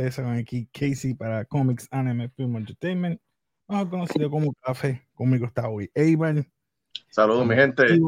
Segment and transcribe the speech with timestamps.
[0.00, 3.20] ustedes saben aquí Casey para Comics Anime Film Entertainment,
[3.68, 5.06] más conocido como Café.
[5.12, 6.42] Conmigo está hoy Eibar.
[7.10, 8.00] Saludos, mi gente.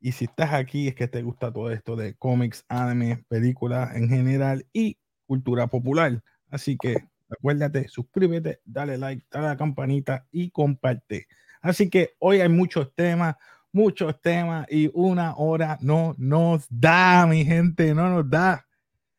[0.00, 4.08] Y si estás aquí es que te gusta todo esto de cómics, anime, películas en
[4.08, 6.20] general y cultura popular.
[6.50, 6.96] Así que
[7.30, 11.28] acuérdate, suscríbete, dale like, dale a la campanita y comparte.
[11.60, 13.36] Así que hoy hay muchos temas,
[13.70, 18.66] muchos temas y una hora no nos da, mi gente, no nos da.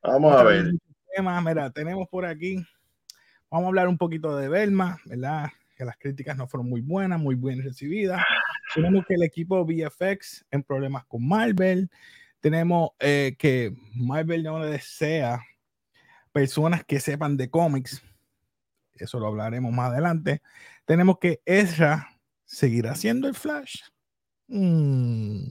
[0.02, 0.73] Vamos a ver.
[1.16, 2.55] Temas, mira, tenemos por aquí,
[3.52, 5.52] vamos a hablar un poquito de Belma, ¿verdad?
[5.76, 8.23] Que las críticas no fueron muy buenas, muy bien recibidas.
[8.73, 11.91] Tenemos que el equipo VFX en problemas con Marvel.
[12.39, 15.39] Tenemos eh, que Marvel no desea
[16.31, 18.02] personas que sepan de cómics.
[18.95, 20.41] Eso lo hablaremos más adelante.
[20.86, 22.09] Tenemos que Ezra
[22.45, 23.81] seguirá siendo el Flash.
[24.47, 25.47] Mm.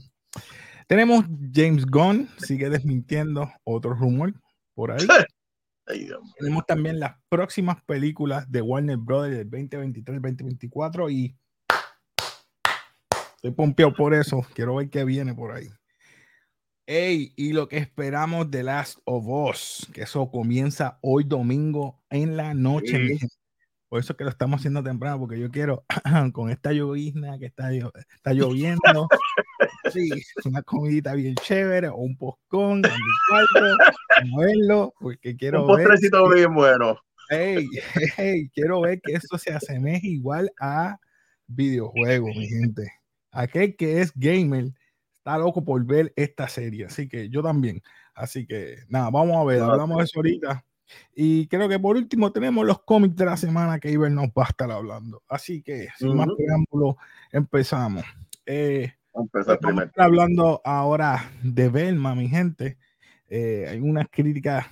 [0.87, 4.33] Tenemos James Gunn, sigue desmintiendo otro rumor
[4.73, 5.07] por ahí.
[5.85, 11.35] Tenemos también las próximas películas de Warner Brothers del 2023-2024 y
[13.35, 14.45] estoy pompeado por eso.
[14.53, 15.69] Quiero ver qué viene por ahí.
[16.85, 22.35] Ey, y lo que esperamos de Last of Us, que eso comienza hoy domingo en
[22.35, 23.17] la noche.
[23.93, 25.85] Por eso que lo estamos haciendo temprano, porque yo quiero,
[26.33, 29.07] con esta llovizna que está, está lloviendo,
[29.93, 30.09] sí,
[30.45, 33.77] una comidita bien chévere, o un postcón, en mi cuarto,
[34.35, 36.97] verlo, porque quiero un postrecito bien bueno.
[37.29, 37.69] Ey,
[38.17, 40.97] ey, quiero ver que esto se asemeje igual a
[41.45, 42.91] videojuegos, mi gente.
[43.29, 44.71] Aquel que es gamer
[45.17, 47.79] está loco por ver esta serie, así que yo también.
[48.15, 50.65] Así que nada, vamos a ver, hablamos de eso ahorita.
[51.15, 54.43] Y creo que por último tenemos los cómics de la semana que Iber nos va
[54.43, 55.23] a estar hablando.
[55.27, 56.97] Así que sin más preámbulo,
[57.31, 58.03] empezamos.
[58.45, 59.91] Eh, empezar primero.
[59.97, 62.77] hablando ahora de Belma, mi gente.
[63.27, 64.65] Eh, hay unas críticas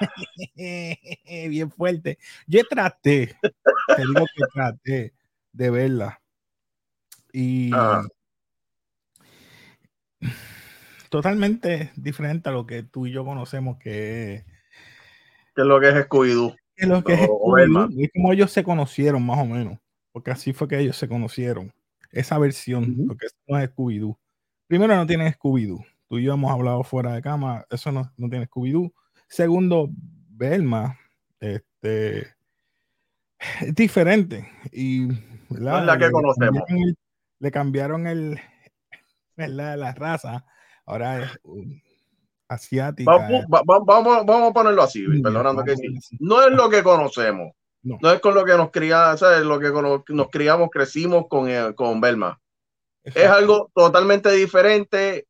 [0.56, 2.16] bien fuertes.
[2.46, 5.14] Yo traté, te digo que traté
[5.52, 6.20] de verla.
[7.32, 8.02] Y ah
[11.12, 14.44] totalmente diferente a lo que tú y yo conocemos que es.
[15.54, 16.56] Que es lo que es Scooby-Doo.
[16.76, 19.78] Es lo que es Es como ellos se conocieron, más o menos.
[20.12, 21.72] Porque así fue que ellos se conocieron.
[22.10, 24.18] Esa versión, lo que no es Scooby-Doo.
[24.66, 25.84] Primero, no tiene Scooby-Doo.
[26.08, 27.64] Tú y yo hemos hablado fuera de cama.
[27.70, 28.92] Eso no, no tiene Scooby-Doo.
[29.28, 29.88] Segundo,
[30.30, 30.98] Belma.
[31.40, 32.34] Este.
[33.60, 34.48] Es diferente.
[34.70, 35.10] Y.
[35.10, 36.62] Es la que conocemos.
[37.38, 38.40] le cambiaron el,
[39.36, 39.76] ¿verdad?
[39.76, 40.44] La raza
[40.86, 41.30] ahora es
[42.52, 43.10] asiática.
[43.10, 45.74] Vamos, a ponerlo así, perdonando que
[46.20, 47.52] No es lo que conocemos.
[47.82, 48.12] No.
[48.12, 52.40] es con lo que nos criamos, lo que nos criamos, crecimos con, eh, con Belma.
[53.02, 55.26] Es algo totalmente diferente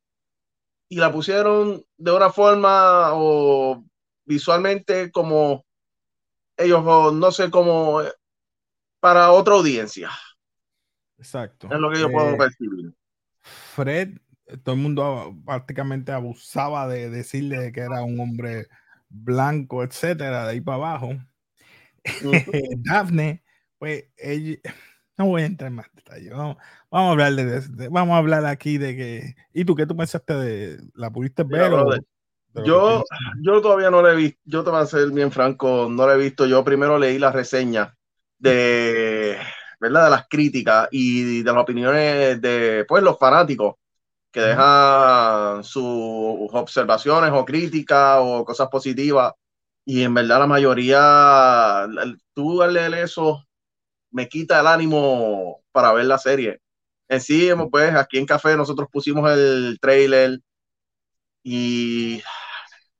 [0.87, 3.83] y la pusieron de una forma o
[4.25, 5.65] visualmente como
[6.55, 6.83] ellos,
[7.15, 8.01] no sé, como
[8.99, 10.11] para otra audiencia.
[11.17, 11.67] Exacto.
[11.71, 12.93] Es lo que yo puedo eh, percibir.
[13.41, 14.17] Fred,
[14.63, 18.67] todo el mundo prácticamente abusaba de decirle que era un hombre
[19.09, 21.15] blanco, etcétera, de ahí para abajo.
[22.83, 23.43] Daphne,
[23.77, 24.57] pues ella,
[25.17, 26.31] no voy a entrar más detalles.
[26.31, 26.57] Vamos,
[26.89, 29.35] vamos, a hablar de, vamos a hablar aquí de que.
[29.53, 31.71] ¿Y tú qué tú pensaste de la pudiste ver?
[32.65, 33.03] yo,
[33.41, 34.39] yo todavía no la he visto.
[34.45, 36.45] Yo te voy a ser bien franco, no la he visto.
[36.45, 37.95] Yo primero leí la reseña
[38.37, 39.37] de
[39.79, 40.05] ¿verdad?
[40.05, 43.75] De las críticas y de las opiniones de pues, los fanáticos
[44.33, 49.33] que dejan sus observaciones o críticas o cosas positivas.
[49.85, 51.87] Y en verdad la mayoría,
[52.33, 53.45] tú al leer eso,
[54.11, 56.61] me quita el ánimo para ver la serie.
[57.09, 60.39] En sí, pues aquí en Café nosotros pusimos el trailer
[61.43, 62.21] y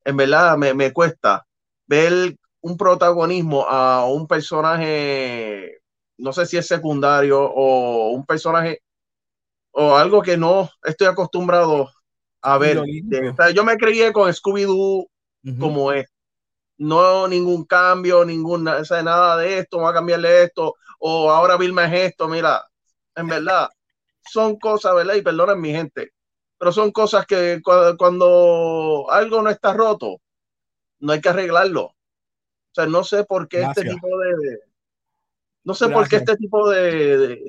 [0.06, 1.46] en verdad me, me cuesta
[1.88, 5.84] ver un protagonismo a un personaje
[6.18, 8.82] no sé si es secundario o un personaje
[9.74, 11.90] o algo que no estoy acostumbrado
[12.42, 12.82] a ver.
[13.54, 15.10] yo me crié con Scooby-Doo
[15.60, 16.08] como es.
[16.78, 22.12] No ningún cambio, ninguna, nada de esto, va a cambiarle esto, o ahora Vilma es
[22.12, 22.64] esto, mira,
[23.16, 23.70] en verdad,
[24.22, 25.16] son cosas, ¿verdad?
[25.16, 26.14] Y perdonen mi gente,
[26.58, 30.18] pero son cosas que cuando, algo no está roto,
[31.00, 31.84] no hay que arreglarlo.
[31.86, 31.96] O
[32.74, 34.60] sea, no sé por qué este tipo de,
[35.64, 37.42] no sé por qué este tipo de,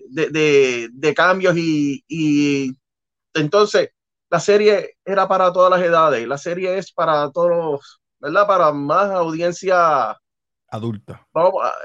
[1.17, 2.77] cambios y,
[3.35, 3.91] entonces
[4.31, 8.47] la serie era para todas las edades, la serie es para todos, ¿verdad?
[8.47, 10.17] Para más audiencia
[10.69, 11.27] adulta.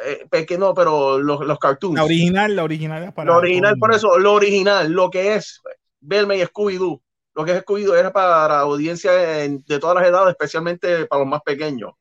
[0.06, 1.96] Eh, pequeño, pero los, los, cartoons.
[1.96, 3.32] La original, la original es para.
[3.32, 5.62] Lo original, por eso, lo original, lo que es
[6.00, 7.02] Belme y Scooby-Doo.
[7.36, 11.42] lo que es escogido era para audiencia de todas las edades, especialmente para los más
[11.42, 11.92] pequeños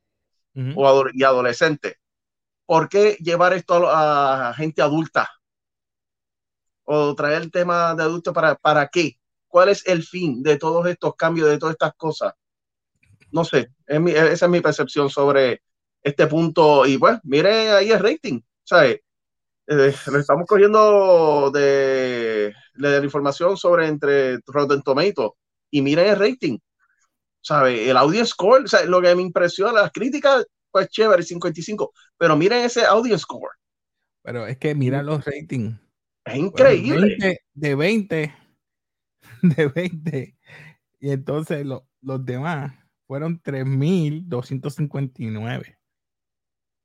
[0.75, 1.97] o y adolescentes.
[2.69, 5.27] ¿Por qué llevar esto a, gente adulta?
[6.85, 9.19] O traer el tema de adultos para, para qué?
[9.47, 12.35] ¿Cuál es el fin de todos estos cambios, de todas estas cosas?
[13.33, 15.63] No sé, esa es mi percepción sobre
[16.03, 16.85] este punto.
[16.85, 18.43] Y pues, mire ahí el rating.
[18.65, 19.01] ¿sabes?
[19.67, 25.31] Eh, lo estamos cogiendo de, de, la información sobre entre Rotten Tomatoes
[25.71, 26.59] y miren el rating.
[27.41, 27.89] ¿Sabe?
[27.89, 32.85] El audience score, lo que me impresiona, las críticas, pues chévere, 55, pero miren ese
[32.85, 33.53] audience score.
[34.23, 35.79] Pero es que mira los ratings.
[36.25, 37.41] Es increíble.
[37.55, 38.35] de 20,
[39.43, 40.37] de 20,
[41.01, 41.83] y entonces los
[42.25, 42.75] demás
[43.07, 45.79] fueron 3.259.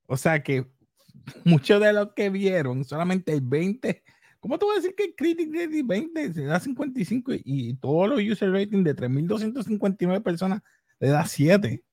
[0.06, 0.66] O sea que
[1.44, 4.02] muchos de los que vieron, solamente el 20,
[4.40, 8.08] ¿cómo tú vas a decir que el Critic Rating 20 se da 55 y todos
[8.08, 10.62] los user rating de 3.259 personas
[10.98, 11.84] le da 7?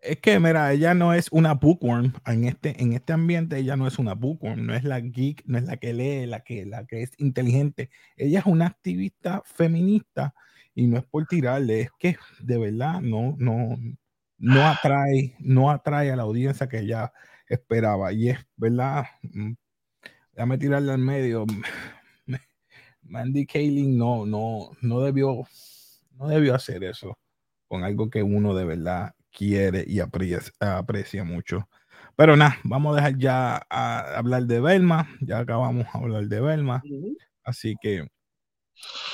[0.00, 3.86] Es que, mira, ella no es una bookworm en este, en este ambiente, ella no
[3.88, 6.86] es una bookworm, no es la geek, no es la que lee, la que, la
[6.86, 7.90] que es inteligente.
[8.16, 10.34] Ella es una activista feminista
[10.74, 13.76] y no es por tirarle, es que de verdad no, no,
[14.38, 17.12] no atrae, no atrae a la audiencia que ella
[17.48, 18.12] esperaba.
[18.12, 19.52] Y es verdad, mm,
[20.32, 21.44] déjame tirarle al medio.
[23.02, 25.44] Mandy Kaling no, no, no debió,
[26.12, 27.18] no debió hacer eso
[27.66, 31.68] con algo que uno de verdad quiere y aprecia, mucho.
[32.16, 35.08] Pero nada, vamos a dejar ya a hablar de Belma.
[35.20, 36.82] Ya acabamos de hablar de Belma.
[37.44, 38.08] Así que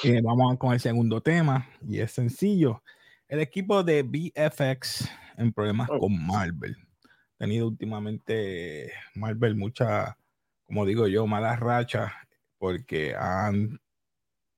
[0.03, 2.83] eh, vamos con el segundo tema y es sencillo.
[3.29, 5.99] El equipo de VFX en problemas oh.
[5.99, 6.77] con Marvel.
[7.05, 10.17] Ha tenido últimamente Marvel mucha,
[10.65, 12.13] como digo yo, malas rachas
[12.59, 13.79] porque han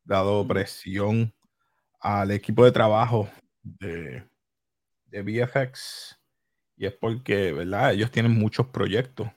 [0.04, 1.34] dado presión
[1.98, 3.28] al equipo de trabajo
[3.62, 4.22] de,
[5.06, 6.18] de VFX
[6.76, 7.92] y es porque, ¿verdad?
[7.92, 9.28] Ellos tienen muchos proyectos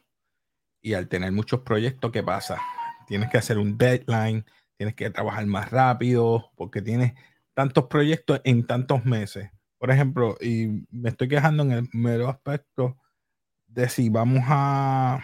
[0.81, 2.61] y al tener muchos proyectos, ¿qué pasa?
[3.07, 4.45] Tienes que hacer un deadline,
[4.77, 7.13] tienes que trabajar más rápido porque tienes
[7.53, 9.49] tantos proyectos en tantos meses.
[9.77, 12.97] Por ejemplo, y me estoy quejando en el mero aspecto
[13.67, 15.23] de si vamos a,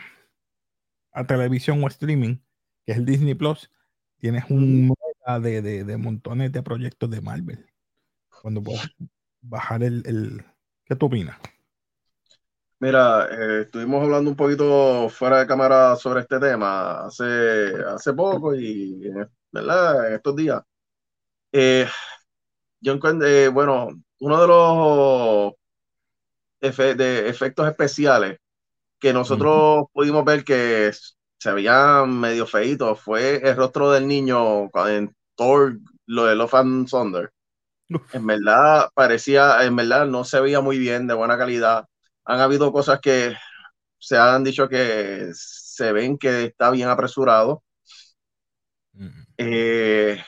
[1.12, 2.38] a televisión o streaming,
[2.86, 3.70] que es el Disney Plus,
[4.20, 4.94] tienes un
[5.42, 7.66] de, de, de, montones de proyectos de Marvel.
[8.42, 8.82] Cuando puedes
[9.48, 10.46] bajar el, el...
[10.86, 11.38] ¿Qué tú opinas?
[12.80, 18.54] Mira, eh, estuvimos hablando un poquito fuera de cámara sobre este tema hace, hace poco
[18.54, 19.10] y,
[19.52, 20.08] ¿verdad?
[20.08, 20.62] En estos días.
[21.52, 21.88] Eh,
[22.82, 23.90] yo encuentro, eh, bueno,
[24.20, 25.54] uno de los
[26.98, 28.40] de efectos especiales
[29.00, 30.92] que nosotros pudimos ver que
[31.38, 35.78] se veían medio feitos fue el rostro del niño en Thor,
[36.08, 37.32] lo de Love and Thunder.
[38.14, 41.86] En verdad parecía, en verdad no se veía muy bien, de buena calidad.
[42.26, 43.36] Han habido cosas que
[44.00, 47.64] se han dicho que se ven que está bien apresurado.
[49.38, 50.24] Eh,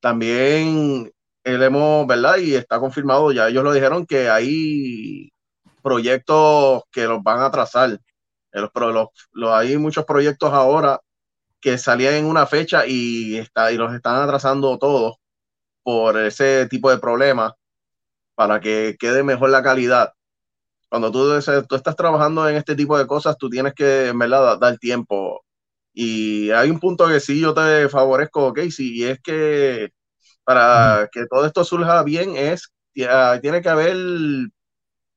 [0.00, 1.12] también
[1.44, 2.38] él hemos, ¿verdad?
[2.38, 5.32] Y está confirmado, ya ellos lo dijeron que hay
[5.82, 7.98] proyectos que los van a trazar.
[8.52, 8.70] Los,
[9.32, 11.00] los, hay muchos proyectos ahora
[11.60, 15.16] que salían en una fecha y, está, y los están atrasando todos
[15.82, 17.52] por ese tipo de problemas
[18.34, 20.12] para que quede mejor la calidad.
[20.88, 21.28] Cuando tú,
[21.68, 25.44] tú estás trabajando en este tipo de cosas, tú tienes que, en verdad, dar tiempo.
[25.94, 29.90] Y hay un punto que sí yo te favorezco, Casey, y es que
[30.44, 32.72] para que todo esto surja bien es,
[33.08, 33.96] ah, tiene que haber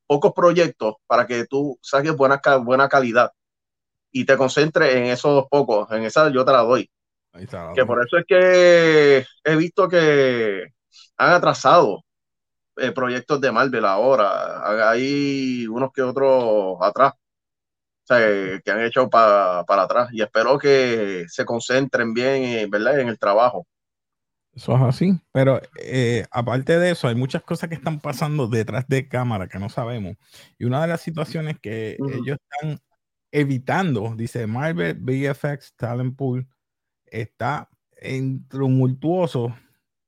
[0.06, 3.30] pocos proyectos para que tú saques buena, buena calidad
[4.12, 6.90] y te concentres en esos pocos, en esa yo te la doy.
[7.74, 10.66] Que por eso es que he visto que
[11.16, 12.04] han atrasado
[12.76, 14.90] eh, proyectos de Marvel ahora.
[14.90, 17.12] Hay unos que otros atrás.
[17.14, 18.18] O sea,
[18.64, 23.00] que han hecho para atrás y espero que se concentren bien ¿verdad?
[23.00, 23.66] en el trabajo
[24.56, 25.20] eso es así.
[25.32, 29.58] Pero eh, aparte de eso, hay muchas cosas que están pasando detrás de cámara que
[29.58, 30.16] no sabemos.
[30.58, 32.80] Y una de las situaciones que ellos están
[33.30, 36.48] evitando, dice Marvel VFX Talent Pool,
[37.10, 39.54] está en tumultuoso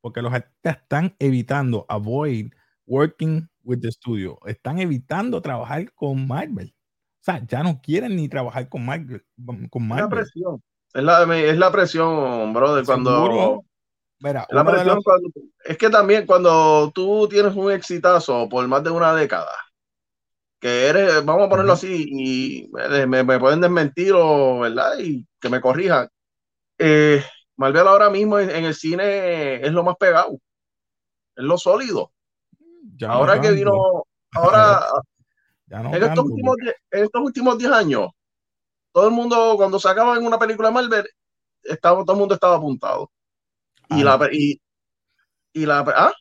[0.00, 2.52] porque los artistas están evitando avoid
[2.86, 4.38] working with the studio.
[4.46, 6.74] Están evitando trabajar con Marvel.
[7.20, 9.24] O sea, ya no quieren ni trabajar con Marvel.
[9.70, 10.04] Con Marvel.
[10.04, 10.62] La presión.
[10.94, 13.62] Es la, es la presión, brother, cuando
[15.64, 19.52] es que también cuando tú tienes un exitazo por más de una década,
[20.60, 22.70] que eres, vamos a ponerlo así, y
[23.06, 24.98] me, pueden desmentir o, ¿verdad?
[24.98, 26.08] Y que me corrijan.
[26.78, 27.22] Eh,
[27.56, 30.38] Marvel ahora mismo en, el cine es lo más pegado,
[31.34, 32.12] es lo sólido.
[33.06, 34.86] ahora que vino, ahora,
[35.68, 36.56] en, estos últimos,
[36.90, 38.10] en estos últimos 10 años,
[38.92, 41.08] todo el mundo, cuando sacaban una película de Marvel,
[41.64, 43.10] estaba, todo el mundo estaba apuntado.
[43.90, 44.60] Y la, y,
[45.52, 46.12] y la, ¿ah?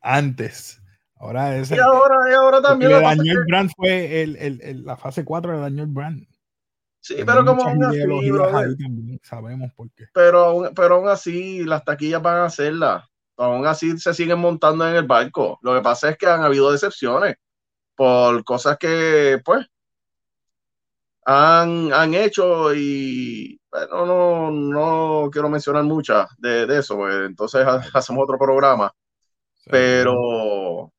[0.00, 0.80] Antes.
[1.16, 1.70] Ahora es.
[1.70, 2.92] Y ahora, y ahora también.
[2.92, 6.26] Le dañó el brand fue el, el, la fase 4 de daño el brand.
[7.00, 10.06] Sí, pero como aún así, sabemos por qué.
[10.12, 13.08] Pero, pero aún así, las taquillas van a hacerla.
[13.38, 15.58] Aún así se siguen montando en el barco.
[15.62, 17.36] Lo que pasa es que han habido decepciones
[17.94, 19.66] por cosas que, pues,
[21.24, 27.64] han, han hecho y bueno, no, no quiero mencionar muchas de, de, eso, pues, entonces
[27.94, 28.92] hacemos otro programa.
[29.70, 30.92] Pero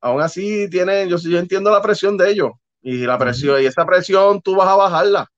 [0.00, 2.52] aún así tienen, yo, yo entiendo la presión de ellos
[2.86, 5.32] y la presión, y esa presión tú vas a bajarla.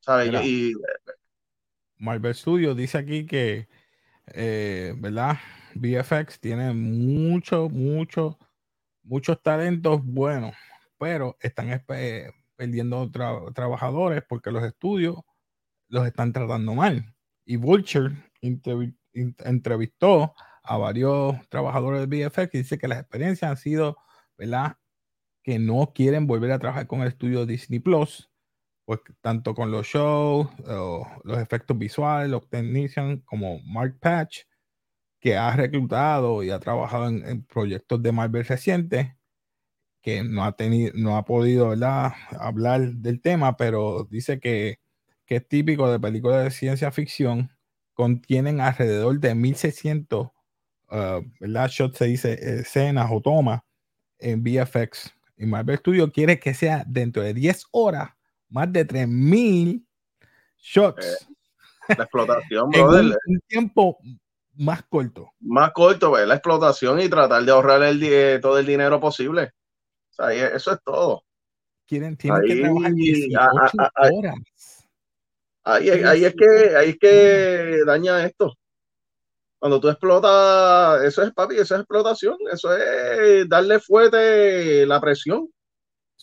[0.00, 0.32] ¿sabes?
[0.42, 0.72] y,
[1.98, 3.68] Marvel Studios dice aquí que,
[4.28, 5.36] eh, ¿verdad?
[5.74, 8.38] VFX tiene mucho, mucho,
[9.02, 10.54] muchos talentos buenos,
[10.96, 11.84] pero están
[12.56, 13.10] perdiendo
[13.54, 15.16] trabajadores porque los estudios
[15.88, 17.14] los están tratando mal.
[17.44, 18.14] Y Vulture
[19.12, 23.98] entrevistó a varios trabajadores de VFX y dice que las experiencias han sido,
[24.38, 24.78] ¿verdad?
[25.50, 28.30] Que no quieren volver a trabajar con el estudio Disney Plus,
[28.84, 30.46] pues tanto con los shows,
[31.24, 34.42] los efectos visuales, los technicians, como Mark Patch,
[35.18, 39.08] que ha reclutado y ha trabajado en, proyectos de Marvel recientes,
[40.00, 41.74] que no ha tenido, no ha podido
[42.38, 44.78] hablar del tema, pero dice que,
[45.26, 47.50] que es típico de películas de ciencia ficción,
[47.92, 50.30] contienen alrededor de 1600 uh,
[51.40, 51.68] ¿verdad?
[51.68, 53.62] shots, se dice, escenas o tomas
[54.20, 58.10] en VFX y Marvel Studio quiere que sea dentro de 10 horas,
[58.50, 59.86] más de 3000
[60.58, 61.26] shots.
[61.88, 63.04] Eh, la explotación, brother.
[63.04, 63.98] un, un, tiempo
[64.56, 65.32] más corto.
[65.40, 69.52] Más corto, ver la explotación y tratar de ahorrar el, eh, todo el dinero posible.
[70.10, 71.24] O sea, eso es todo.
[71.86, 73.40] Quieren, tienen que trabajar 18
[74.18, 74.34] horas.
[75.64, 78.58] Ahí, ahí, es que, ahí es que daña esto.
[79.60, 85.50] Cuando tú explotas, eso es papi, eso es explotación, eso es darle fuerte la presión.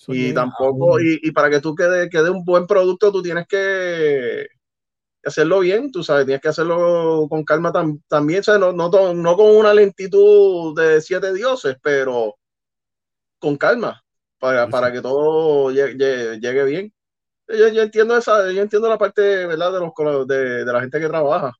[0.08, 4.48] y tampoco, y, para que tú quede, quede un buen producto, tú tienes que
[5.24, 7.72] hacerlo bien, tú sabes, tienes que hacerlo con calma
[8.08, 12.38] también, No, no, no, con una lentitud de siete dioses, pero
[13.38, 14.01] con calma,
[14.39, 16.94] para, para que todo llegue, llegue bien.
[17.48, 19.74] Yo, yo, entiendo esa, yo entiendo la parte, ¿verdad?
[19.74, 21.53] De los de, de la gente que trabaja.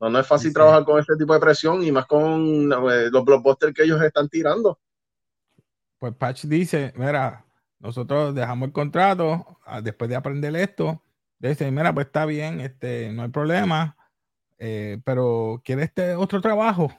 [0.00, 3.74] No, es fácil trabajar con este tipo de presión y más con eh, los blockbusters
[3.74, 4.80] que ellos están tirando.
[5.98, 7.44] Pues Patch dice, mira,
[7.78, 11.02] nosotros dejamos el contrato ah, después de aprender esto.
[11.38, 13.96] Dice, mira, pues está bien, este, no hay problema,
[14.58, 16.90] eh, pero ¿quiere este otro trabajo?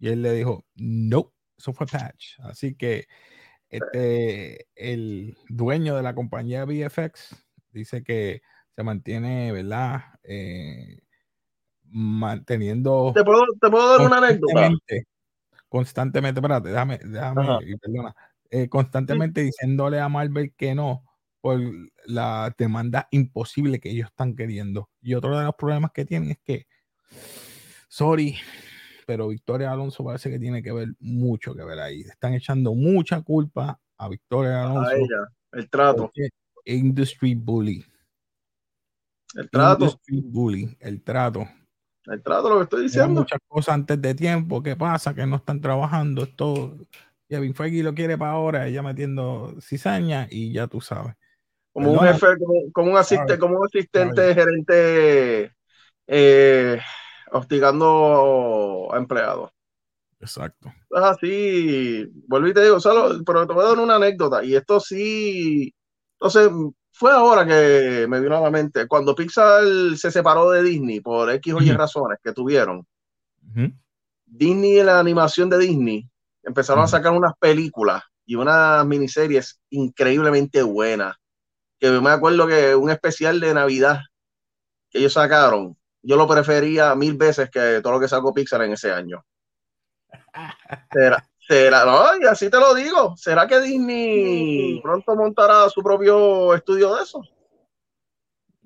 [0.00, 2.40] Y él le dijo, no, eso fue Patch.
[2.40, 3.06] Así que
[3.68, 7.36] este, el dueño de la compañía VFX
[7.70, 8.42] dice que
[8.74, 10.02] se mantiene, ¿verdad?
[10.24, 11.00] Eh,
[11.90, 13.12] manteniendo.
[13.14, 14.70] ¿Te puedo, te puedo dar una anécdota?
[15.68, 18.14] Constantemente, espérate, déjame, déjame, perdona.
[18.50, 21.04] Eh, constantemente diciéndole a Marvel que no
[21.40, 21.60] por
[22.06, 24.90] la demanda imposible que ellos están queriendo.
[25.00, 26.66] Y otro de los problemas que tienen es que,
[27.88, 28.36] sorry,
[29.06, 32.00] pero Victoria Alonso parece que tiene que ver mucho que ver ahí.
[32.00, 34.90] Están echando mucha culpa a Victoria Alonso.
[34.90, 36.12] A ella, el trato.
[36.64, 37.84] Industry bully.
[39.34, 39.84] El trato.
[39.84, 41.48] Industry bully, el trato.
[42.10, 43.20] El trato, lo que estoy diciendo.
[43.20, 44.62] muchas cosas antes de tiempo.
[44.62, 45.14] ¿Qué pasa?
[45.14, 46.24] Que no están trabajando.
[46.24, 46.76] Esto.
[47.30, 51.14] Kevin Feige lo quiere para ahora, ella metiendo cizaña y ya tú sabes.
[51.72, 52.26] Como un jefe,
[52.72, 55.52] como, un asistente, como un asistente gerente
[56.08, 56.80] eh,
[57.30, 59.52] hostigando a empleados.
[60.18, 60.72] Exacto.
[60.90, 64.56] Es así, vuelvo y te digo, solo, pero te voy a dar una anécdota, y
[64.56, 65.72] esto sí,
[66.14, 66.50] entonces,
[67.00, 69.64] fue ahora que me vino a la mente, cuando Pixar
[69.96, 72.86] se separó de Disney por X o Y razones que tuvieron,
[74.26, 76.06] Disney y la animación de Disney
[76.42, 81.16] empezaron a sacar unas películas y unas miniseries increíblemente buenas.
[81.78, 84.00] Que me acuerdo que un especial de Navidad
[84.90, 88.72] que ellos sacaron, yo lo prefería mil veces que todo lo que sacó Pixar en
[88.72, 89.24] ese año.
[90.90, 91.84] Era, ¿Será?
[91.84, 93.16] No, y así te lo digo.
[93.16, 97.20] ¿Será que Disney pronto montará su propio estudio de eso?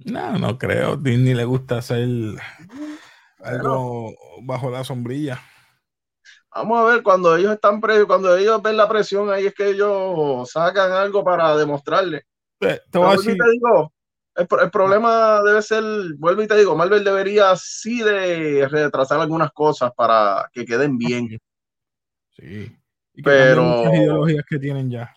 [0.04, 0.94] No, no creo.
[0.94, 2.06] Disney le gusta hacer
[3.42, 4.12] algo
[4.42, 5.40] bajo la sombrilla.
[6.54, 9.70] Vamos a ver, cuando ellos están pre cuando ellos ven la presión, ahí es que
[9.70, 12.26] ellos sacan algo para demostrarle.
[12.58, 13.94] Te, voy a decir, te digo,
[14.34, 15.82] el, problema debe ser,
[16.18, 21.40] vuelvo y te digo, Marvel debería sí de retrasar algunas cosas para que queden bien.
[22.34, 22.76] Sí.
[23.14, 25.14] Y que pero las ideologías que tienen ya,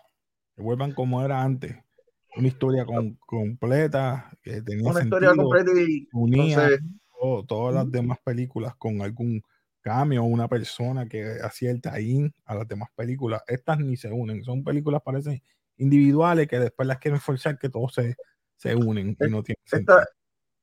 [0.56, 1.76] que vuelvan como era antes.
[2.36, 2.86] Una historia
[3.26, 6.70] completa, que tenía una historia completa y unía
[7.48, 9.42] todas las demás películas con algún
[9.82, 13.42] cambio, una persona que hacía el tie a las demás películas.
[13.48, 15.42] Estas ni se unen, son películas parecen
[15.78, 18.16] individuales que después las quieren forzar que todos se,
[18.56, 20.00] se unen y no tienen sentido.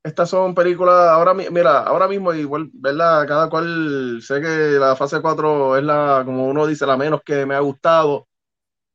[0.05, 3.27] Estas son películas, ahora mira, ahora mismo igual, ¿verdad?
[3.27, 7.43] Cada cual, sé que la fase 4 es la, como uno dice, la menos que
[7.47, 8.27] me ha gustado,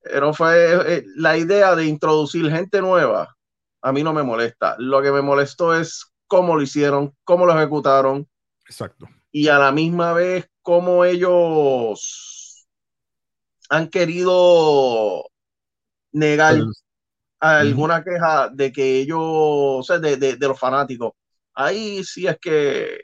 [0.00, 3.37] pero fue eh, la idea de introducir gente nueva,
[3.83, 4.76] a mí no me molesta.
[4.79, 8.29] Lo que me molestó es cómo lo hicieron, cómo lo ejecutaron.
[8.64, 9.09] Exacto.
[9.33, 12.69] Y a la misma vez, cómo ellos
[13.69, 15.25] han querido
[16.12, 16.55] negar
[17.40, 21.12] alguna queja de que ellos, o sea, de, de, los fanáticos.
[21.54, 23.00] Ahí sí es que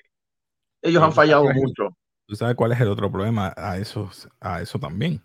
[0.82, 1.96] ellos han fallado mucho.
[2.26, 5.22] ¿Tú sabes cuál es el otro problema a eso, a eso también?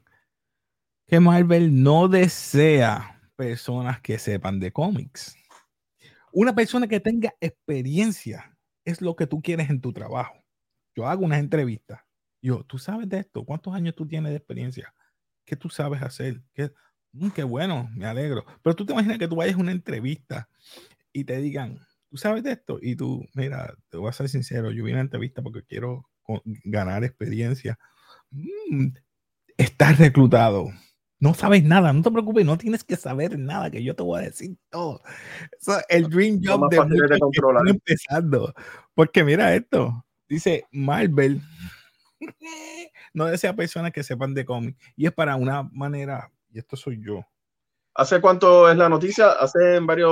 [1.08, 5.36] Que Marvel no desea personas que sepan de cómics.
[6.32, 10.36] Una persona que tenga experiencia es lo que tú quieres en tu trabajo.
[10.96, 12.02] Yo hago unas entrevistas.
[12.42, 13.44] Yo, ¿tú sabes de esto?
[13.44, 14.94] ¿Cuántos años tú tienes de experiencia?
[15.46, 16.42] ¿Qué tú sabes hacer?
[16.54, 16.72] ¿Qué,
[17.14, 18.46] Mm, qué bueno, me alegro.
[18.62, 20.50] Pero tú te imaginas que tú vayas a una entrevista
[21.14, 22.80] y te digan, ¿tú sabes de esto?
[22.82, 26.10] Y tú, mira, te voy a ser sincero, yo vine a una entrevista porque quiero
[26.64, 27.78] ganar experiencia.
[28.32, 28.88] Mm,
[29.58, 30.70] estás reclutado.
[31.20, 34.22] No sabes nada, no te preocupes, no tienes que saber nada, que yo te voy
[34.22, 35.02] a decir todo.
[35.60, 37.68] Eso es el dream job de, de controlar.
[37.68, 38.54] empezando.
[38.96, 41.40] Porque mira esto, dice Marvel,
[43.14, 47.02] no desea personas que sepan de cómic y es para una manera y esto soy
[47.04, 47.26] yo.
[47.94, 49.32] ¿Hace cuánto es la noticia?
[49.32, 50.12] Hace en varios,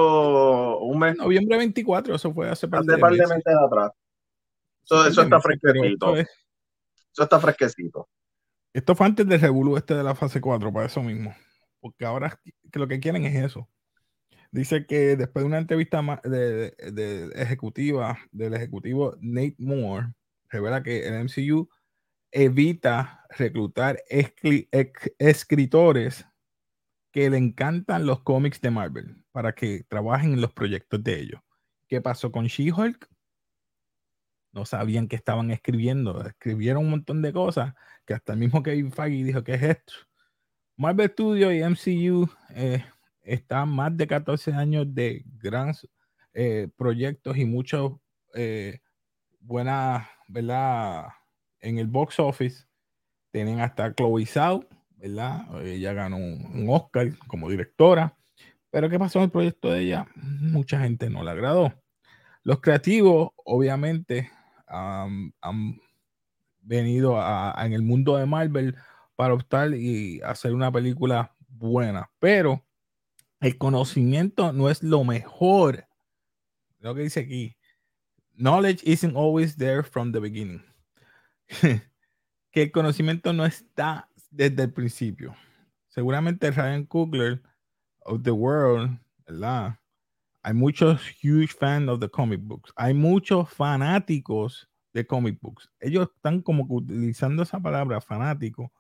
[0.82, 1.16] un mes.
[1.18, 3.92] Noviembre 24, eso fue hace par de, par de meses atrás.
[4.84, 6.16] Eso, está fresquecito.
[6.16, 8.10] Eso está fresquecito.
[8.74, 11.34] Esto fue antes del revuelo este de la fase 4, para eso mismo.
[11.80, 12.38] Porque ahora
[12.72, 13.70] que lo que quieren es eso.
[14.52, 20.14] Dice que después de una entrevista de, de, ejecutiva del ejecutivo Nate Moore,
[20.50, 21.70] revela que el MCU
[22.32, 24.02] evita reclutar
[25.18, 26.26] escritores
[27.12, 31.42] que le encantan los cómics de Marvel para que trabajen en los proyectos de ellos.
[31.88, 33.10] ¿Qué pasó con She-Hulk?
[34.52, 36.24] No sabían que estaban escribiendo.
[36.26, 37.74] Escribieron un montón de cosas
[38.06, 39.94] que hasta el mismo Kevin Feige dijo, ¿qué es esto?
[40.76, 42.86] Marvel Studios y MCU eh,
[43.22, 45.88] están más de 14 años de grandes
[46.34, 47.94] eh, proyectos y muchos
[48.34, 48.80] eh,
[49.40, 51.08] buenas, ¿verdad?
[51.60, 52.66] En el box office
[53.32, 54.66] tienen hasta Chloe Zhao,
[54.98, 55.66] ¿verdad?
[55.66, 58.16] Ella ganó un, Oscar como directora.
[58.72, 60.08] Pero ¿qué pasó en el proyecto de ella?
[60.16, 61.74] Mucha gente no le agradó.
[62.44, 64.30] Los creativos, obviamente,
[64.68, 65.34] han
[66.62, 67.20] venido
[67.58, 68.76] en el mundo de Marvel
[69.16, 72.10] para optar y hacer una película buena.
[72.20, 72.64] Pero
[73.42, 75.88] el conocimiento no es lo mejor.
[76.80, 77.56] Lo que dice aquí.
[78.38, 80.64] Knowledge isn't always there from the beginning.
[82.52, 85.36] que el conocimiento no está desde el principio.
[85.88, 87.42] Seguramente Ryan Coogler
[88.02, 89.80] of the World, ¿verdad?
[90.44, 92.72] Hay muchos huge fans of the comic books.
[92.76, 95.70] Hay muchos fanáticos de comic books.
[95.80, 98.72] Ellos están como utilizando esa palabra fanático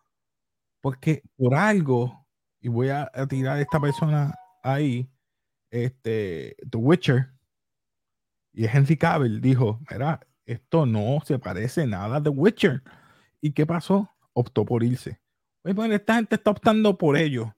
[0.82, 2.26] porque por algo,
[2.62, 5.10] y voy a, tirar a esta persona ahí,
[5.72, 7.34] este, The Witcher,
[8.54, 12.82] y Henry Cavill dijo, mira, esto no se parece nada a The Witcher.
[13.40, 14.10] ¿Y qué pasó?
[14.34, 15.22] Optó por irse.
[15.64, 17.56] Esta gente está optando por ello.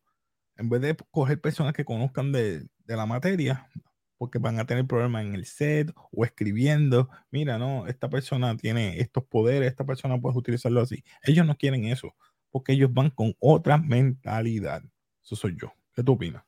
[0.58, 3.69] En vez de coger personas que conozcan de, la materia,
[4.17, 7.10] porque van a tener problemas en el set o escribiendo.
[7.30, 11.01] Mira, no, esta persona tiene estos poderes, esta persona puede utilizarlo así.
[11.23, 12.13] Ellos no quieren eso,
[12.49, 14.84] porque ellos van con otra mentalidad.
[15.23, 15.71] Eso soy yo.
[15.95, 16.43] ¿Qué tú opinas?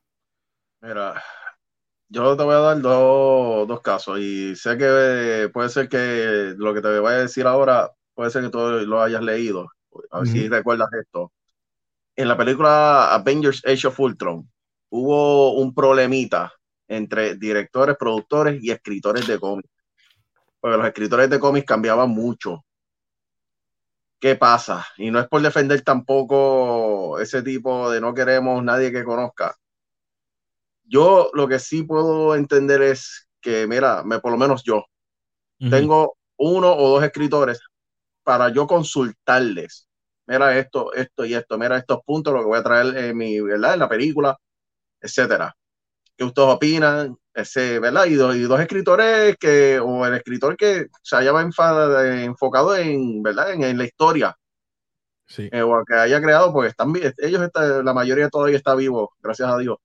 [0.82, 1.23] Mira,
[2.13, 6.73] yo te voy a dar dos, dos casos y sé que puede ser que lo
[6.73, 9.67] que te voy a decir ahora puede ser que tú lo hayas leído.
[10.12, 11.32] A ver si recuerdas esto
[12.15, 14.49] en la película Avengers Age of Ultron
[14.89, 16.54] hubo un problemita
[16.88, 19.69] entre directores, productores y escritores de cómics.
[20.60, 22.63] Porque los escritores de cómics cambiaban mucho.
[24.19, 24.86] ¿Qué pasa?
[24.97, 29.56] Y no es por defender tampoco ese tipo de no queremos nadie que conozca.
[30.84, 34.86] Yo lo que sí puedo entender es que, mira, me, por lo menos yo,
[35.69, 37.62] tengo uno o dos escritores
[38.24, 39.88] para yo consultarles
[40.26, 43.39] mira esto, esto y esto, mira estos puntos, lo que voy a traer en mi,
[43.41, 43.74] ¿verdad?
[43.74, 44.38] En la película,
[45.02, 45.56] etcétera.
[46.15, 47.17] ¿Qué ustedes opinan?
[47.34, 48.06] ese, ¿verdad?
[48.06, 53.54] Y dos, y dos escritores que, o el escritor que se haya enfocado en, ¿verdad?
[53.54, 54.36] En, la historia.
[55.26, 55.50] Sí.
[55.52, 59.50] Eh, o que haya creado, porque están, ellos, está, la mayoría todavía está vivo, gracias
[59.50, 59.78] a Dios.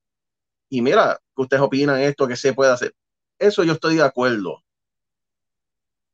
[0.68, 2.94] Y mira, que ustedes opinan esto, que se puede hacer.
[3.38, 4.62] Eso yo estoy de acuerdo.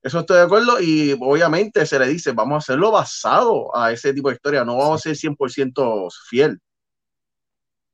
[0.02, 4.12] Eso estoy de acuerdo y obviamente se le dice, vamos a hacerlo basado a ese
[4.12, 6.60] tipo de historia, no vamos a ser 100% fiel.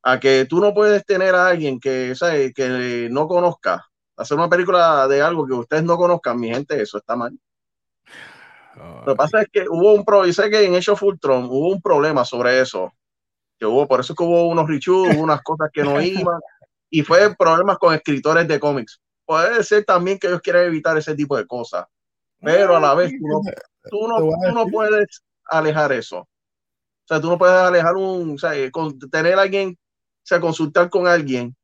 [0.02, 2.52] A que tú no puedes tener a alguien que, ¿sabe?
[2.52, 6.98] que no conozca, hacer una película de algo que ustedes no conozcan, mi gente, eso
[6.98, 7.38] está mal.
[9.06, 11.68] Lo que pasa es que hubo un problema, sé que en Age of Ultron hubo
[11.68, 12.92] un problema sobre eso,
[13.60, 16.40] que hubo, por eso que hubo unos reshoots, hubo unas cosas que no iban,
[16.90, 19.00] y fue problemas con escritores de cómics.
[19.24, 21.86] Puede ser también que ellos quieren evitar ese tipo de cosas
[22.40, 23.26] pero a la vez tú
[24.08, 26.20] no, tú no, puedes alejar eso.
[26.20, 26.28] O
[27.06, 28.52] sea, tú no puedes alejar un, o sea,
[29.10, 31.54] tener a alguien, o sea, consultar con alguien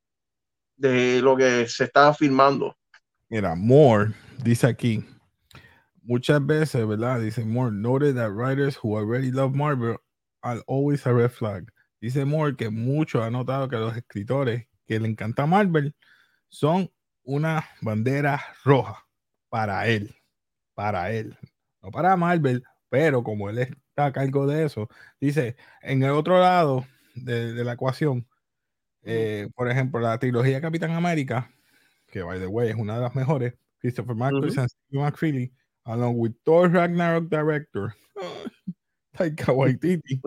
[0.77, 2.77] de lo que se está filmando.
[3.29, 5.05] Mira, Moore dice aquí,
[6.03, 7.21] muchas veces, ¿verdad?
[7.21, 9.97] Dice Moore, noted that writers who already love Marvel
[10.43, 11.71] are always a red flag.
[12.07, 15.93] Dice Moore que muchos han notado que los escritores que le encanta Marvel
[16.47, 16.89] son
[17.25, 19.05] una bandera roja
[19.49, 20.15] para él
[20.73, 21.37] para él,
[21.83, 24.89] no para Marvel, pero como él está a cargo de eso,
[25.21, 28.29] dice, en el otro lado de, la ecuación,
[29.03, 31.51] eh, por ejemplo, la trilogía Capitán América,
[32.07, 36.15] que by the way es una de las mejores, Christopher Marcus y Steve McFeely, along
[36.19, 37.97] with Thor Ragnarok Director,
[39.13, 40.21] Taika Waititi,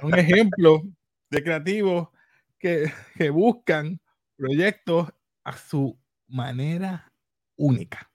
[0.00, 0.82] un ejemplo
[1.34, 2.08] de creativos
[2.58, 4.00] que, que buscan
[4.36, 5.08] proyectos
[5.42, 7.12] a su manera
[7.56, 8.10] única.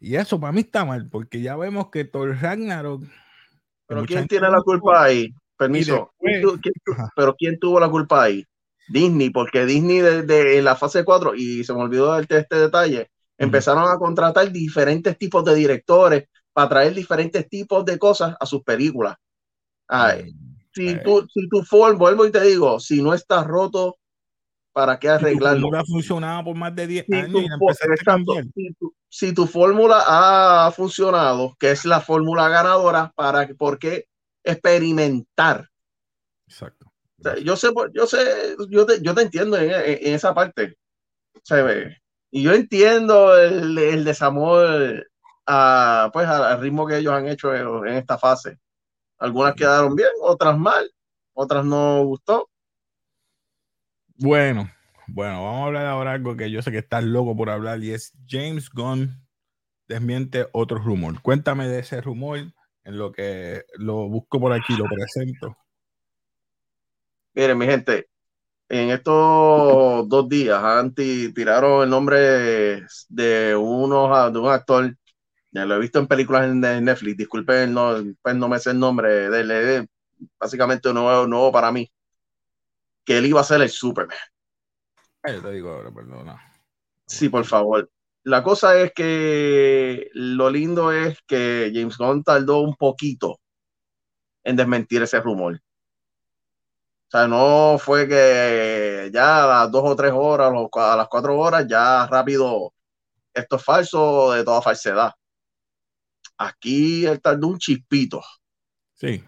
[0.00, 3.04] Y eso para mí está mal, porque ya vemos que Thor Ragnarok.
[3.86, 5.32] Pero ¿quién tiene la culpa ahí?
[5.56, 6.12] Permiso.
[7.16, 8.44] pero ¿quién tuvo la culpa ahí?
[8.88, 13.10] Disney, porque Disney desde en la fase 4, y se me olvidó este, este detalle,
[13.36, 18.62] empezaron a contratar diferentes tipos de directores para traer diferentes tipos de cosas a sus
[18.62, 19.16] películas.
[19.88, 20.32] Ay,
[20.78, 23.96] si, tú, si tu form, vuelvo y te digo, si no estás roto,
[24.72, 25.68] ¿para qué arreglarlo?
[25.68, 27.42] Si tu funcionado por más de 10 años
[28.54, 28.68] y
[29.08, 34.06] si tu fórmula ha funcionado, que es la fórmula ganadora, para por qué
[34.44, 35.68] experimentar.
[36.46, 36.86] Exacto.
[37.42, 40.76] yo sé, yo sé, yo te, yo te entiendo en, esa parte.
[42.30, 45.08] Y yo entiendo el, desamor
[45.46, 48.58] a, pues, al ritmo que ellos han hecho en, esta fase.
[49.18, 50.90] Algunas quedaron bien, otras mal,
[51.32, 52.48] otras no gustó.
[54.16, 54.70] Bueno,
[55.06, 57.92] bueno, vamos a hablar ahora algo que yo sé que estás loco por hablar y
[57.92, 59.26] es James Gunn
[59.88, 61.20] desmiente otro rumor.
[61.22, 62.38] Cuéntame de ese rumor
[62.84, 65.56] en lo que lo busco por aquí, lo presento.
[67.34, 68.08] Miren, mi gente,
[68.68, 72.18] en estos dos días antes tiraron el nombre
[73.08, 74.96] de, uno, de un actor,
[75.50, 78.78] ya lo he visto en películas en Netflix, disculpen, no, pues no me sé el
[78.78, 79.88] nombre de él,
[80.38, 81.90] básicamente nuevo, nuevo para mí,
[83.04, 84.18] que él iba a ser el Superman.
[85.26, 86.52] Yo te digo ahora, perdona.
[87.06, 87.90] Sí, por favor.
[88.24, 93.40] La cosa es que lo lindo es que James Gunn tardó un poquito
[94.44, 95.54] en desmentir ese rumor.
[95.54, 101.38] O sea, no fue que ya a las dos o tres horas, a las cuatro
[101.38, 102.74] horas, ya rápido,
[103.32, 105.12] esto es falso de toda falsedad.
[106.38, 108.22] Aquí él tardó un chispito.
[108.94, 109.22] Sí.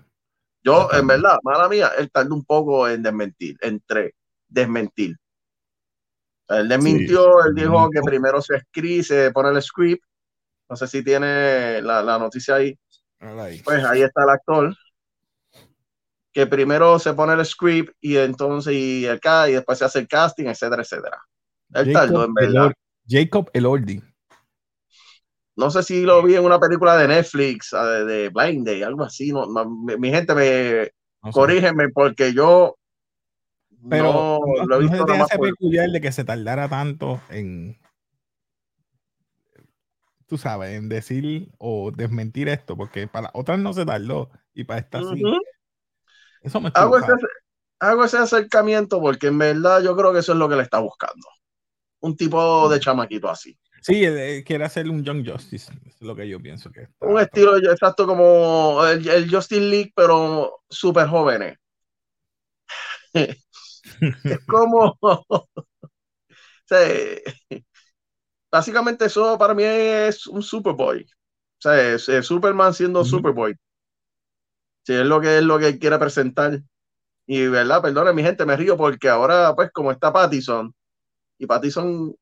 [0.62, 4.14] Yo, en verdad, mala mía, él tardó un poco en desmentir, entre
[4.48, 5.16] desmentir.
[6.48, 10.04] Él desmintió, él dijo que primero se escribe, se pone el script.
[10.68, 12.78] No sé si tiene la, noticia ahí.
[13.64, 14.76] Pues ahí está el actor.
[16.32, 20.08] Que primero se pone el script y entonces y el y después se hace el
[20.08, 21.22] casting, etcétera, etcétera.
[21.74, 22.72] Él tardó en verdad.
[23.08, 24.00] Jacob Elordi.
[25.60, 29.30] No sé si lo vi en una película de Netflix, de, Blind Day, algo así.
[29.30, 30.90] No, mi, gente me
[31.30, 32.76] corrígeme porque yo
[33.88, 37.78] pero no, lo he visto no se peculiar de que se tardara tanto en,
[40.26, 44.80] tú sabes, en decir o desmentir esto, porque para otras no se tardó y para
[44.80, 45.22] esta sí.
[46.42, 47.12] Eso me hago ese,
[47.80, 50.78] hago ese acercamiento porque en verdad yo creo que eso es lo que le está
[50.78, 51.26] buscando.
[52.00, 53.58] Un tipo de chamaquito así.
[53.82, 54.04] Sí,
[54.44, 58.84] quiere hacer un Young Justice, es lo que yo pienso que Un estilo exacto como
[58.86, 61.58] el, el Justice League, pero súper jóvenes.
[63.14, 64.98] es como.
[68.50, 71.02] básicamente, eso para mí es un Superboy.
[71.02, 73.54] O sea, es, Superman siendo Superboy.
[74.84, 76.60] Si es lo que es lo que quiere presentar.
[77.26, 80.74] Y verdad, perdone mi gente, me río porque ahora, pues, como está Pattison,
[81.38, 82.14] y Pattison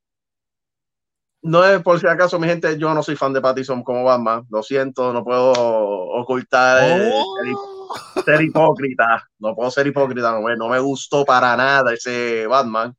[1.43, 4.45] no es por si acaso, mi gente, yo no soy fan de Pattinson como Batman.
[4.51, 8.23] Lo siento, no puedo ocultar oh.
[8.25, 9.29] ser, hipócrita.
[9.39, 12.95] No puedo ser hipócrita, no me, no me gustó para nada ese Batman.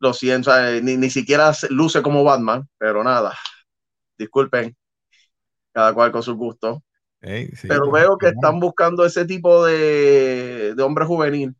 [0.00, 0.50] Lo siento,
[0.82, 3.34] ni, ni siquiera luce como Batman, pero nada.
[4.18, 4.76] Disculpen,
[5.72, 6.82] cada cual con su gusto.
[7.20, 11.54] pero veo que están buscando ese tipo de, de hombre juvenil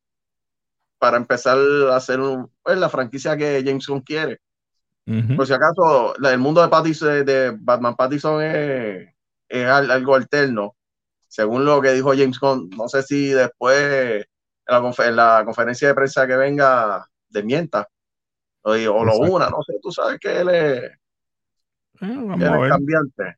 [0.99, 1.59] para empezar
[1.91, 2.19] a hacer
[2.63, 3.87] pues, la franquicia que James
[5.37, 9.09] Por si acaso, el mundo de, Pattinson, de Batman Pattinson es,
[9.49, 10.77] es, algo alterno,
[11.29, 12.71] según lo que dijo James Gunn.
[12.71, 14.27] No sé si después
[14.67, 17.87] en la, conferencia de prensa que venga desmienta
[18.63, 20.91] o, o lo una, no sé, tú sabes que él es,
[22.01, 23.37] eh, cambiante.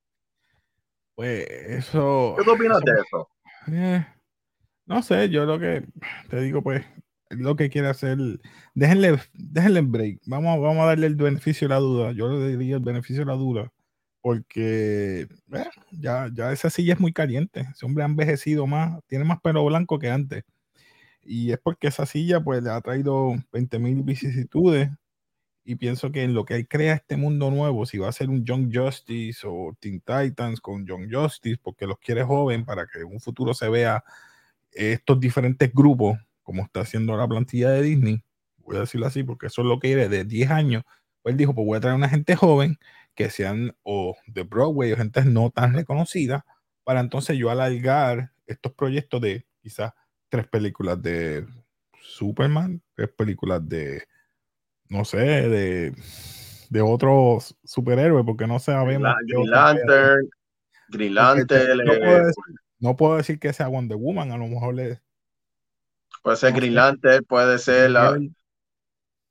[1.15, 2.37] Pues eso.
[2.43, 3.29] ¿Qué opinas de eso?
[3.73, 4.07] Eh,
[4.87, 5.85] no sé, yo lo que
[6.29, 6.85] te digo, pues,
[7.31, 8.19] lo que quiere hacer,
[8.75, 10.21] déjenle, déjenle break.
[10.27, 12.13] Vamos, vamos a darle el beneficio de la duda.
[12.13, 13.73] Yo le diría el beneficio de la duda,
[14.21, 17.67] porque eh, ya, ya esa silla es muy caliente.
[17.73, 20.45] Ese hombre ha envejecido más, tiene más pelo blanco que antes.
[21.25, 24.91] Y es porque esa silla pues le ha traído 20 mil vicisitudes.
[25.65, 28.45] Y pienso que en lo que crea este mundo nuevo, si va a ser un
[28.45, 33.07] Young Justice o Teen Titans con Young Justice, porque los quiere joven para que en
[33.07, 34.05] un futuro se vea
[34.73, 38.23] estos diferentes grupos como está haciendo la plantilla de Disney,
[38.59, 40.85] voy a decirlo así porque eso es lo que quiere de 10 años,
[41.21, 42.79] pues él dijo, pues voy a traer una gente joven
[43.17, 46.47] que sean o de Broadway o gente no tan reconocida,
[46.85, 49.93] para entonces yo alargar estos proyectos de quizás
[50.29, 51.45] tres películas de
[52.01, 54.05] Superman, tres películas de,
[54.89, 55.97] no sé, de,
[56.71, 59.13] de otros superhéroes, porque no sabemos.
[59.27, 60.29] Green Lantern,
[60.91, 61.79] Green Lantern.
[61.79, 62.45] No, puedo decir,
[62.79, 65.01] no puedo decir que sea Wonder Woman, a lo mejor le
[66.27, 68.19] Puede ser Green Lantern, puede ser la,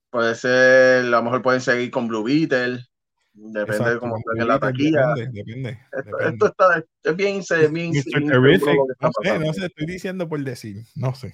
[0.09, 2.85] puede ser, a lo mejor pueden seguir con Blue Beetle,
[3.33, 5.13] depende de cómo en la taquilla.
[5.13, 7.41] Depende, esto, está, es bien,
[7.73, 11.33] bien, no, sé, no sé, estoy diciendo por decir, no sé,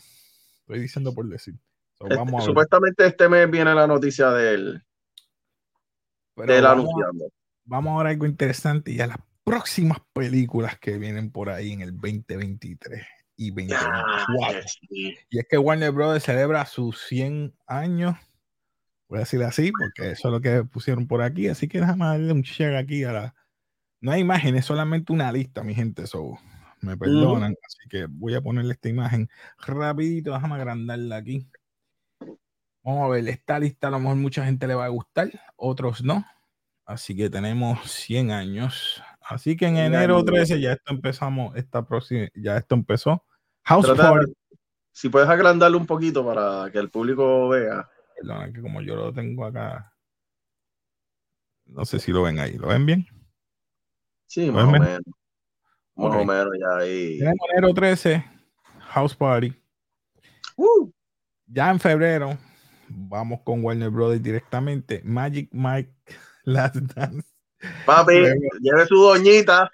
[0.61, 1.53] estoy diciendo por decir.
[2.09, 4.81] Este, supuestamente este mes viene la noticia del,
[6.37, 7.31] del anunciando.
[7.65, 11.81] Vamos a ver algo interesante y a las próximas películas que vienen por ahí en
[11.81, 14.61] el 2023 y 24.
[14.89, 18.15] Y es que Warner Brothers celebra sus 100 años.
[19.07, 21.47] Voy a decir así, porque eso es lo que pusieron por aquí.
[21.47, 23.35] Así que déjame darle un share aquí a la.
[23.99, 26.07] No hay imágenes, solamente una lista, mi gente.
[26.07, 26.37] So,
[26.81, 27.55] me perdonan.
[27.65, 30.33] Así que voy a ponerle esta imagen rapidito.
[30.33, 31.47] Déjame agrandarla aquí.
[32.83, 36.03] Vamos a ver, esta lista a lo mejor mucha gente le va a gustar, otros
[36.03, 36.25] no.
[36.83, 39.03] Así que tenemos 100 años.
[39.31, 43.23] Así que en enero 13 ya esto empezamos, esta próxima, ya esto empezó.
[43.63, 44.33] House Party.
[44.91, 47.89] Si puedes agrandarlo un poquito para que el público vea.
[48.17, 49.93] Perdona, que como yo lo tengo acá.
[51.65, 52.57] No sé si lo ven ahí.
[52.57, 53.07] ¿Lo ven bien?
[54.27, 54.99] Sí, más o menos.
[55.95, 57.17] Más o menos ya ahí.
[57.19, 58.25] Tenemos enero 13,
[58.79, 59.53] House Party.
[60.57, 60.91] Uh.
[61.47, 62.37] Ya en febrero,
[62.89, 65.01] vamos con Warner Brothers directamente.
[65.05, 65.93] Magic Mike
[66.43, 67.30] Last Dance.
[67.85, 68.13] Papi,
[68.61, 69.69] lleve su doñita.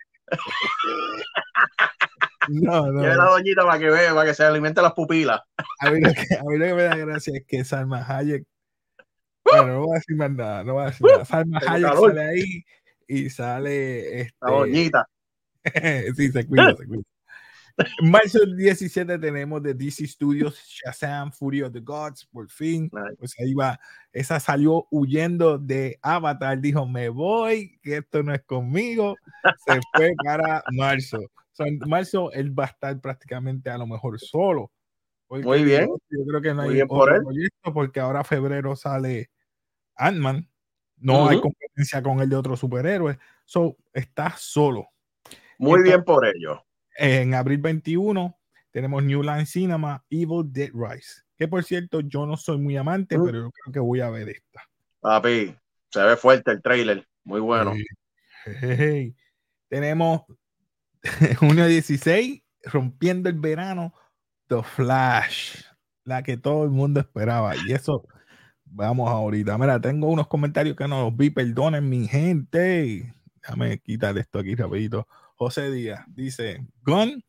[2.49, 3.01] No, no.
[3.01, 5.41] Lleve la doñita para que vea, para que se alimente las pupilas.
[5.79, 8.45] A mí, lo que, a mí lo que me da gracia es que Salma Hayek.
[9.43, 11.25] Bueno, no voy a decir más nada, no voy a decir nada.
[11.25, 12.65] Salma Hayek sale ahí
[13.07, 14.21] y sale.
[14.21, 14.35] Este...
[14.41, 15.09] La doñita.
[16.15, 17.03] sí, se cuida, se cuida.
[18.01, 22.89] Marzo 17 tenemos de DC Studios Shazam Fury of the Gods, por fin.
[23.19, 23.79] Pues ahí va.
[24.11, 29.15] Esa salió huyendo de Avatar, dijo: Me voy, que esto no es conmigo.
[29.65, 31.19] Se fue para marzo
[31.65, 34.71] en marzo él va a estar prácticamente a lo mejor solo.
[35.29, 35.87] Muy bien.
[36.09, 39.29] Yo, creo que no hay otro proyecto porque ahora febrero sale
[39.95, 40.49] Ant-Man.
[40.97, 43.19] No hay competencia con el de otro superhéroe.
[43.45, 44.87] So, está solo.
[45.59, 46.65] Muy bien por ello.
[46.97, 48.35] En abril 21
[48.71, 51.21] tenemos New Line Cinema, Evil Dead Rise.
[51.37, 54.29] Que por cierto, yo no soy muy amante, pero yo creo que voy a ver
[54.29, 54.61] esta.
[54.99, 55.55] Papi,
[55.89, 57.07] se ve fuerte el trailer.
[57.23, 57.73] Muy bueno.
[59.69, 60.21] Tenemos
[61.39, 63.93] junio 16, rompiendo el verano,
[64.47, 65.61] The Flash,
[66.03, 67.53] la que todo el mundo esperaba.
[67.55, 68.07] Y eso,
[68.65, 69.57] vamos ahorita.
[69.57, 73.13] Mira, tengo unos comentarios que no los vi, perdonen mi gente.
[73.41, 75.07] Déjame quitar esto aquí rapidito.
[75.37, 77.23] José Díaz dice, Gun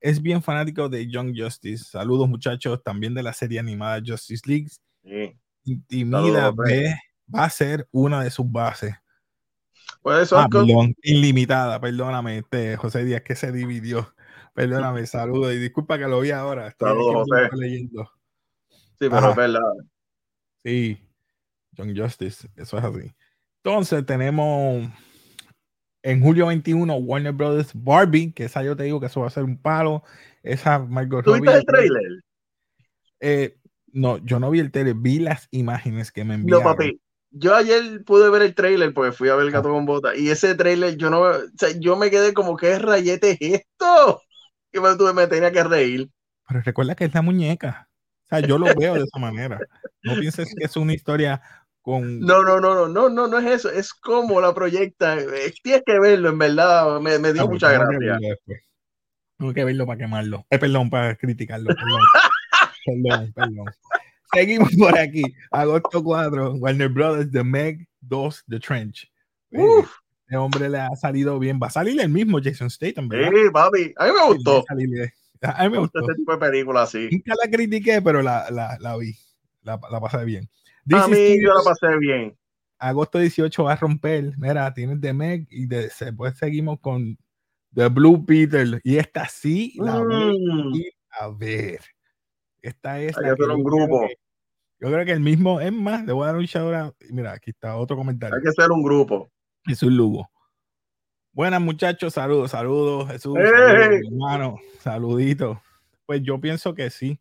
[0.00, 1.84] es bien fanático de Young Justice.
[1.84, 4.68] Saludos muchachos, también de la serie animada Justice League.
[5.64, 8.94] Intimida va a ser una de sus bases.
[10.00, 14.12] Pues ah, perdón, ilimitada, perdóname, este, José Díaz, que se dividió.
[14.54, 16.68] Perdóname, saludo y disculpa que lo vi ahora.
[16.68, 17.56] Estoy Saludos, José.
[17.56, 18.10] leyendo.
[18.98, 19.60] Sí, pero es verdad.
[20.64, 20.98] Sí,
[21.76, 23.12] John Justice, eso es así.
[23.62, 24.88] Entonces tenemos
[26.02, 29.30] en julio 21 Warner Brothers Barbie, que esa yo te digo que eso va a
[29.30, 30.02] ser un palo.
[30.42, 32.24] Esa Margot ¿Tú viste el trailer?
[33.20, 33.56] Eh,
[33.92, 36.64] no, yo no vi el trailer, vi las imágenes que me enviaron.
[36.64, 37.00] No, papi.
[37.30, 40.28] Yo ayer pude ver el trailer porque fui a ver el gato con bota y
[40.28, 44.20] ese trailer yo no, o sea, yo me quedé como que rayete es esto
[44.70, 46.10] y me, tuve, me tenía que reír.
[46.46, 47.88] Pero recuerda que es la muñeca.
[48.24, 49.58] O sea, yo lo veo de esa manera.
[50.02, 51.40] No pienses que es una historia
[51.82, 52.20] con...
[52.20, 53.70] No, no, no, no, no, no, no es eso.
[53.70, 55.18] Es como la proyecta.
[55.62, 57.00] Tienes que verlo, en verdad.
[57.00, 58.18] Me, me dio ah, mucha gracia.
[59.38, 60.46] Tengo que verlo para quemarlo.
[60.50, 61.66] Eh, perdón, para criticarlo.
[61.74, 62.00] Perdón,
[62.86, 63.66] perdón, perdón.
[64.32, 65.22] Seguimos por aquí.
[65.50, 69.12] Agosto 4, Warner Brothers, The Meg 2, The Trench.
[69.50, 69.90] Uf.
[70.24, 71.60] Este hombre le ha salido bien.
[71.62, 73.30] Va a salir el mismo Jason Statham, ¿verdad?
[73.30, 73.92] Sí, papi.
[73.98, 74.64] A mí me gustó.
[74.68, 74.86] A mí
[75.70, 76.00] me gustó.
[76.00, 77.08] Este tipo de película así.
[77.10, 79.14] Nunca la critiqué, pero la, la, la vi.
[79.62, 80.48] La, la, pasé bien.
[80.90, 82.36] A mí yo la pasé bien.
[82.78, 84.32] Agosto 18 va a romper.
[84.38, 87.16] Mira, tienes The Meg y después seguimos con
[87.74, 88.80] The Blue Beetle.
[88.82, 91.38] Y esta sí la voy a mm.
[91.38, 91.80] ver.
[92.60, 94.08] Esta es Hay la que un grupo.
[94.80, 97.50] yo creo que el mismo, es más, le voy a dar un shout Mira, aquí
[97.50, 98.36] está otro comentario.
[98.36, 99.30] Hay que ser un grupo.
[99.64, 100.28] Jesús Lugo.
[101.34, 105.62] Buenas muchachos, saludos, saludos, Jesús, hermano, saludito.
[106.04, 107.18] Pues yo pienso que sí,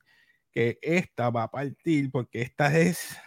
[0.51, 3.17] que esta va a partir porque esta es,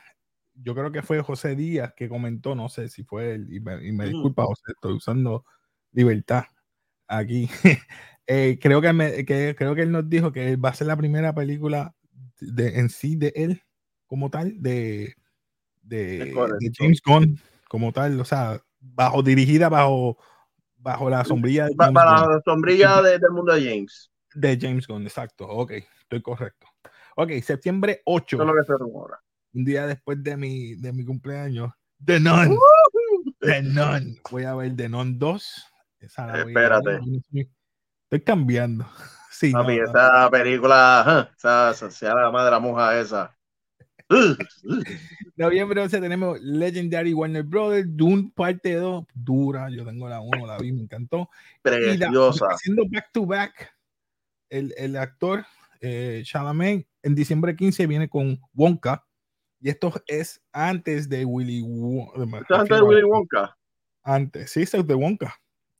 [0.55, 4.07] yo creo que fue José Díaz que comentó, no sé si fue él, y me,
[4.07, 5.45] disculpa José, estoy usando
[5.93, 6.45] libertad
[7.07, 7.49] aquí.
[8.27, 11.35] Eh, creo, que, que, creo que él nos dijo que va a ser la primera
[11.35, 11.95] película
[12.41, 13.61] de, en sí de él
[14.07, 15.15] como tal, de,
[15.83, 17.39] de, de James Gunn
[17.69, 20.17] como tal, o sea, bajo dirigida bajo
[20.79, 24.11] bajo la sombrilla de James bajo la sombrilla del mundo de James.
[24.35, 26.67] De James Gunn exacto ok estoy correcto.
[27.17, 29.15] Ok septiembre 8 Eso es lo que
[29.55, 31.73] un día después de mi de mi cumpleaños
[32.05, 32.57] The Nun.
[33.41, 34.19] The Nun.
[34.31, 37.01] Voy a ver The Nun 2 espérate.
[38.05, 38.87] Estoy cambiando.
[39.35, 43.37] Sí Papi, esa película esa, esa, la madre la muja esa.
[45.37, 50.57] Noviembre 11 tenemos Legendary Warner Brothers, Dune parte 2, dura, yo tengo la 1, la
[50.59, 51.29] vi, me encantó.
[51.63, 52.47] Preciosa.
[52.49, 53.75] Haciendo back to back,
[54.51, 55.45] el, el actor
[55.81, 59.05] eh, Chalamet en diciembre 15 viene con Wonka,
[59.65, 62.45] y esto es antes de Willy Wonka.
[62.51, 63.57] antes de Willy Wonka?
[64.03, 65.35] Antes, sí, es de Wonka.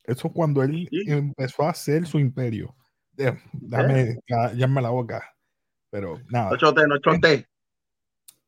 [0.05, 2.75] Eso es cuando él empezó a hacer su imperio.
[3.53, 4.21] Dame,
[4.55, 5.37] llame la boca.
[5.91, 6.53] Pero nada.
[6.53, 7.47] No chote, no chote.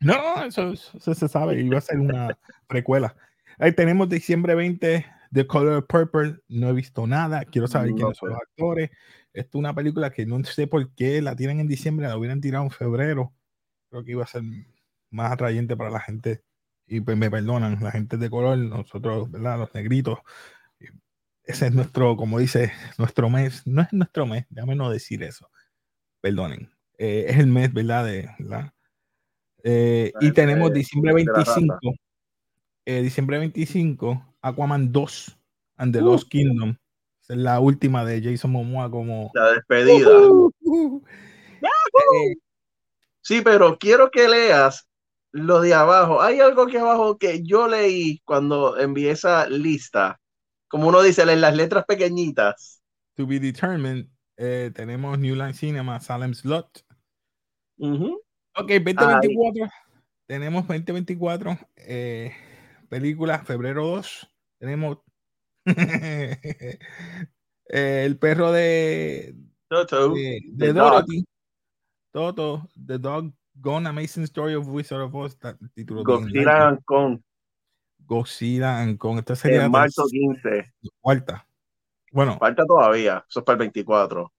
[0.01, 3.14] No, eso, se sabe, iba a ser una precuela.
[3.59, 6.38] Ahí tenemos diciembre 20, The Color Purple.
[6.49, 8.88] No he visto nada, quiero saber quiénes son los actores.
[9.35, 12.40] Esto es una película que no sé por qué la tienen en diciembre, la hubieran
[12.40, 13.35] tirado en febrero.
[13.90, 14.42] Creo que iba a ser
[15.16, 16.42] más atrayente para la gente.
[16.87, 19.59] Y pues me perdonan, la gente de color, nosotros, ¿verdad?
[19.59, 20.18] Los negritos.
[21.42, 23.66] Ese es nuestro, como dice, nuestro mes.
[23.66, 25.50] No es nuestro mes, déjame no decir eso.
[26.20, 26.70] Perdonen.
[26.98, 28.05] Eh, es el mes, ¿verdad?
[28.05, 28.72] De, ¿verdad?
[29.62, 31.79] Eh, y tenemos diciembre 25,
[32.85, 35.38] eh, diciembre 25, Aquaman 2
[35.79, 36.29] and the Lost uh.
[36.29, 36.76] Kingdom.
[37.29, 40.11] Es la última de Jason Momoa como la despedida.
[42.12, 42.37] Eh,
[43.22, 44.86] sí, pero quiero que leas
[45.37, 46.22] lo de abajo.
[46.22, 50.18] Hay algo que abajo que yo leí cuando envié esa lista.
[50.68, 52.83] Como uno dice, en las letras pequeñitas.
[53.14, 54.09] To be determined,
[54.75, 56.85] tenemos New Line Cinema, Salem Slot.
[57.79, 59.68] Ok, 2024.
[60.27, 61.59] Tenemos 2024.
[61.77, 62.33] Eh,
[62.88, 64.33] película, febrero 2.
[64.59, 64.99] Tenemos
[67.66, 69.35] el perro de,
[69.68, 71.25] Toto, de, Dorothy.
[72.11, 75.36] Toto, The Dog Gone Amazing Story of Wizard of Oz.
[75.74, 77.20] Título Godzilla and Kong.
[78.07, 79.18] Godzilla and Kong.
[79.18, 80.72] Esta sería en marzo 15.
[81.00, 81.46] Cuarta.
[82.12, 82.38] Bueno.
[82.38, 83.24] Falta todavía.
[83.28, 84.32] Eso es para el 24.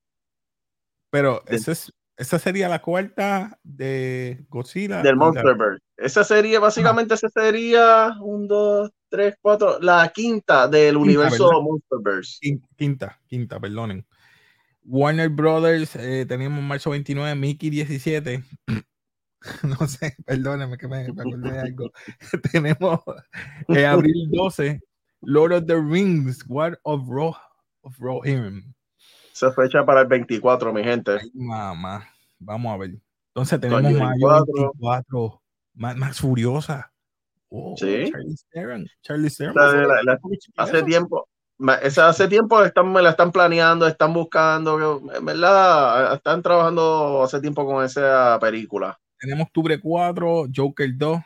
[1.10, 5.04] Pero ese es esa sería la cuarta de Godzilla.
[5.04, 5.84] Del Monsterverse.
[5.96, 12.40] Esa sería, básicamente, esa sería un, dos, tres, cuatro, la quinta del universo Monsterverse.
[12.76, 14.04] Quinta, quinta, perdonen.
[14.84, 18.44] Warner Brothers, eh, tenemos marzo 29, Mickey 17.
[19.64, 21.92] no sé, perdónenme que me, acordé de algo.
[22.52, 23.00] tenemos
[23.70, 24.82] eh, abril 12,
[25.22, 27.36] Lord of the Rings, War of Roh
[27.82, 28.74] of Rohirrim.
[29.34, 31.20] Se fecha para el 24, mi gente.
[31.34, 32.08] mamá,
[32.40, 32.96] vamos a ver.
[33.30, 35.42] Entonces tenemos mayo 24,
[35.76, 36.92] más, furiosa.
[37.50, 38.12] Oh, sí.
[39.04, 39.56] Charlie Theron.
[40.58, 41.30] hace tiempo,
[41.84, 47.40] esa hace tiempo están, me la están planeando, están buscando, en verdad, están trabajando hace
[47.40, 49.00] tiempo con esa película.
[49.20, 51.20] Tenemos octubre 4, Joker 2,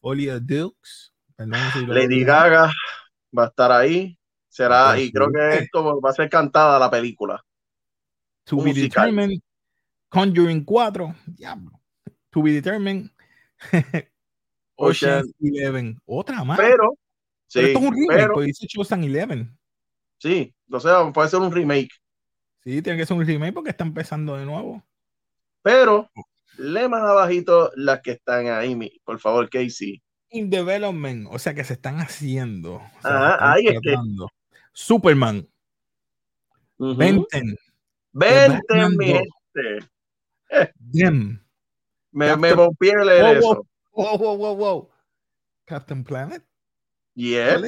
[0.00, 2.72] Folia Dukes, Lady Gaga
[3.36, 4.18] va a estar ahí.
[4.48, 7.44] Será, y creo que esto va a ser cantada la película.
[8.44, 9.40] To be determined.
[10.08, 11.14] Conjuring 4.
[11.26, 11.80] Diablo.
[12.30, 13.10] To be determined.
[14.76, 16.00] Ocean Eleven.
[16.06, 16.58] Otra más.
[16.58, 16.96] Pero,
[17.46, 19.56] sí, esto es un remake, pero, pues dice Ocean Eleven.
[20.18, 21.90] Sí, o sea, puede ser un remake.
[22.64, 24.82] Sí, tiene que ser un remake porque está empezando de nuevo.
[25.62, 26.10] Pero,
[26.58, 30.02] le más abajito las que están ahí, por favor, Casey.
[30.30, 32.82] In development, o sea que se están haciendo.
[33.02, 33.96] Ajá, ahí es que.
[34.72, 35.48] Superman.
[36.76, 37.56] Uh Venten.
[38.12, 39.88] Venten, mi gente.
[40.92, 41.42] Them.
[42.12, 43.66] Me, me rompió leer eso.
[43.92, 44.90] Wow, wow, wow, wow.
[45.64, 46.42] Captain Planet.
[47.14, 47.60] Yeah.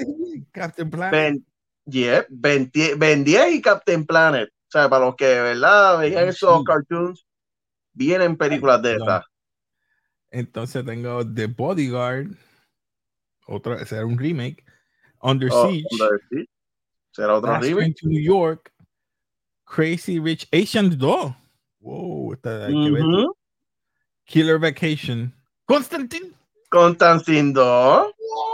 [0.53, 1.12] Captain Planet.
[1.12, 1.47] Ben,
[1.86, 4.49] yeah, ben, ben 10 y Captain Planet.
[4.49, 5.99] O sea, para los que, ¿verdad?
[5.99, 7.26] Veían esos cartoons,
[7.93, 9.24] vienen películas de estas.
[10.30, 12.36] Entonces tengo The Bodyguard.
[13.47, 14.64] Otra, será un remake.
[15.22, 15.86] Under oh, Siege.
[15.91, 16.49] Under Siege.
[17.12, 17.97] Será otro Last remake.
[18.01, 18.72] To New York.
[19.64, 21.34] Crazy Rich Asians 2.
[21.80, 23.05] Wow, está, que ver.
[24.24, 25.32] Killer Vacation.
[25.66, 26.32] Constantine.
[26.70, 28.07] Constantine 2.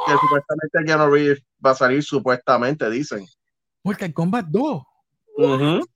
[0.07, 3.26] Que supuestamente Keanu Reeves va a salir, supuestamente, dicen.
[3.82, 4.82] Mortal Kombat 2.
[5.39, 5.87] Uh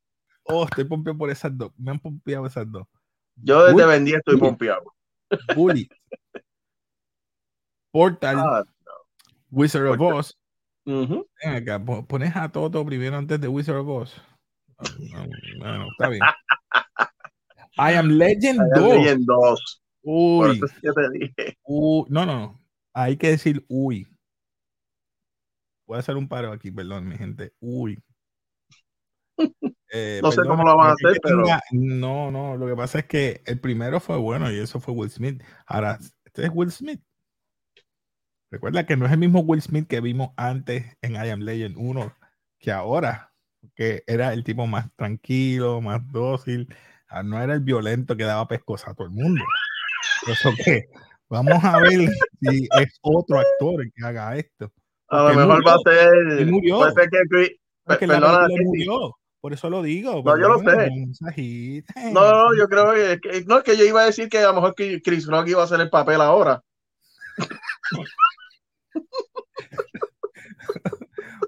[0.53, 1.70] Oh, estoy pompeado por esas dos.
[1.76, 2.84] Me han pompeado esas dos.
[3.36, 4.94] Yo desde vendí estoy pompeado.
[5.54, 5.88] Bully.
[7.92, 8.36] Portal.
[8.38, 8.64] Ah,
[9.50, 10.36] Wizard of Oz.
[10.86, 14.22] Uh Ven acá, pones a Toto primero antes de Wizard of Oz.
[14.78, 15.26] Ah,
[15.58, 16.22] bueno, está bien.
[17.78, 18.92] I am Legend I 2.
[18.92, 19.82] Am Legend 2.
[20.02, 20.46] Uy.
[20.46, 21.58] Por eso es que te dije.
[21.64, 22.06] Uy.
[22.08, 22.60] No, no, no.
[22.92, 24.06] Hay que decir uy.
[25.86, 27.52] Voy a hacer un paro aquí, perdón, mi gente.
[27.60, 27.98] Uy.
[29.93, 31.43] Eh, no sé cómo lo van a hacer, pero.
[31.72, 32.57] no, no.
[32.57, 35.43] Lo que pasa es que el primero fue bueno y eso fue Will Smith.
[35.66, 37.01] Ahora, este es Will Smith.
[38.53, 41.76] Recuerda que no es el mismo Will Smith que vimos antes en I Am Legend
[41.78, 42.12] 1
[42.61, 43.32] que ahora,
[43.74, 46.72] que era el tipo más tranquilo, más dócil.
[47.09, 49.43] Ah, no era el violento que daba pescosa a todo el mundo.
[50.28, 50.88] Eso que
[51.28, 52.09] vamos a ver
[52.41, 54.70] si es otro actor el que haga esto.
[55.09, 56.47] A lo mejor va a ser.
[56.47, 56.78] Murió.
[56.78, 59.16] Puede ser que, perdona, murió.
[59.41, 60.22] Por eso lo digo.
[60.22, 60.91] No, yo lo sé.
[62.12, 64.55] No, no, yo creo que, no es que yo iba a decir que a lo
[64.55, 66.62] mejor Chris Rock iba a hacer el papel ahora.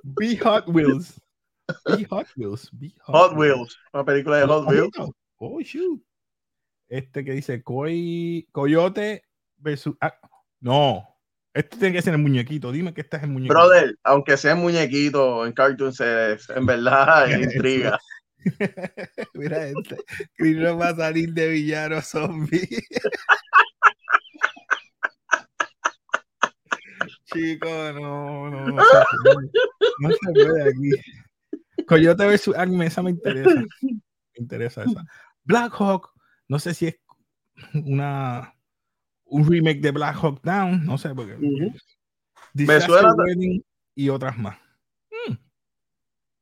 [0.03, 1.21] Be Hot Wheels.
[1.85, 2.71] Be Hot Wheels.
[2.73, 3.79] Be Hot, Hot Wheels.
[3.93, 4.91] Una película de Hot Wheels.
[5.37, 6.03] Oh, shoot.
[6.89, 9.25] Este que dice Coyote
[9.59, 9.97] versus.
[10.01, 10.15] Ah,
[10.61, 11.12] no,
[11.55, 12.73] este tiene que ser el muñequito.
[12.73, 13.55] Dime que este es el muñequito.
[13.55, 17.99] Brother, aunque sea muñequito en cartoons, en verdad intriga.
[19.35, 19.97] Mira este.
[20.37, 22.69] Chris va a salir de villano zombie.
[27.33, 31.87] Chico, no, no, no, no, se puede aquí.
[31.87, 33.55] Coyote versus Acme, esa me interesa.
[33.55, 34.01] Me
[34.37, 35.05] interesa esa.
[35.45, 36.13] Black Hawk
[36.53, 36.97] no sé si es
[37.73, 38.55] una
[39.33, 41.37] un remake de Black Hawk Down, no sé, porque
[42.53, 43.15] me suena
[43.95, 44.59] y otras más.
[45.11, 45.35] Hmm.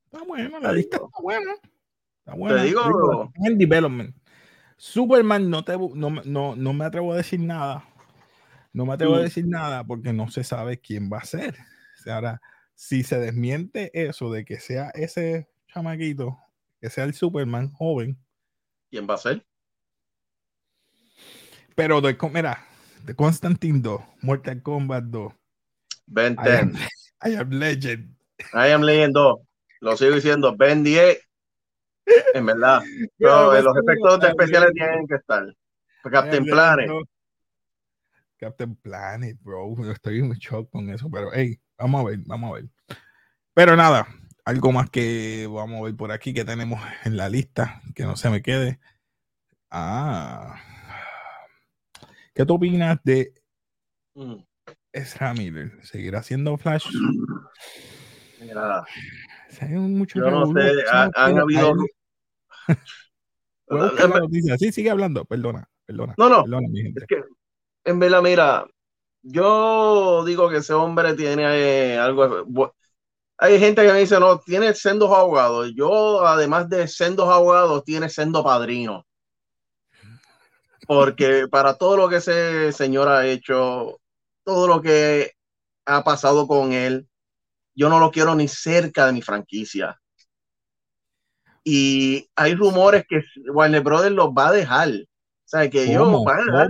[0.05, 1.53] Está bueno, la lista está buena.
[2.19, 2.57] Está buena.
[2.57, 4.15] Te digo, en development.
[4.75, 7.87] Superman no, te, no, no, no me atrevo a decir nada.
[8.73, 9.23] No me atrevo a mm.
[9.23, 11.55] decir nada porque no se sabe quién va a ser.
[12.07, 12.41] ahora,
[12.73, 16.37] si se desmiente eso de que sea ese chamaquito,
[16.81, 18.17] que sea el Superman joven.
[18.89, 19.45] ¿Quién va a ser?
[21.75, 22.65] Pero de, mira,
[23.03, 25.33] de Constantine 2, Mortal Kombat 2.
[26.07, 26.75] Ben 10.
[27.23, 28.15] I am, Legend.
[28.53, 29.39] I am Legend 2.
[29.81, 31.19] Lo sigo diciendo, Ben 10.
[32.33, 32.81] En verdad.
[33.17, 35.45] Pero los efectos especiales tienen que estar.
[36.09, 36.89] Captain Planet.
[38.37, 39.75] Captain Planet, bro.
[39.91, 42.65] Estoy en shock con eso, pero hey, vamos a ver, vamos a ver.
[43.53, 44.07] Pero nada,
[44.45, 48.15] algo más que vamos a ver por aquí que tenemos en la lista, que no
[48.15, 48.79] se me quede.
[49.69, 50.59] Ah,
[52.33, 53.33] ¿Qué tú opinas de
[54.15, 54.35] mm.
[54.93, 55.71] Ezra Miller?
[55.83, 56.87] ¿Seguirá haciendo Flash?
[58.39, 58.85] Mira,
[59.69, 61.73] yo no sé, han, habido...
[64.57, 66.15] sí, sigue hablando, perdona, perdona.
[66.17, 66.43] No, no,
[66.95, 67.23] es que
[67.83, 68.65] en verdad, mira,
[69.21, 72.73] yo digo que ese hombre tiene eh, algo...
[73.37, 75.71] Hay gente que me dice, no, tiene sendos abogados.
[75.75, 79.05] Yo, además de sendos abogados, tiene sendo padrino
[80.87, 83.99] porque para todo lo que ese señor ha hecho,
[84.43, 85.31] todo lo que
[85.85, 87.07] ha pasado con él,
[87.75, 89.99] yo no lo quiero ni cerca de mi franquicia.
[91.63, 93.21] Y hay rumores que
[93.53, 94.89] Warner Brothers los va a dejar.
[94.89, 96.67] O sea, que ellos van a dejar.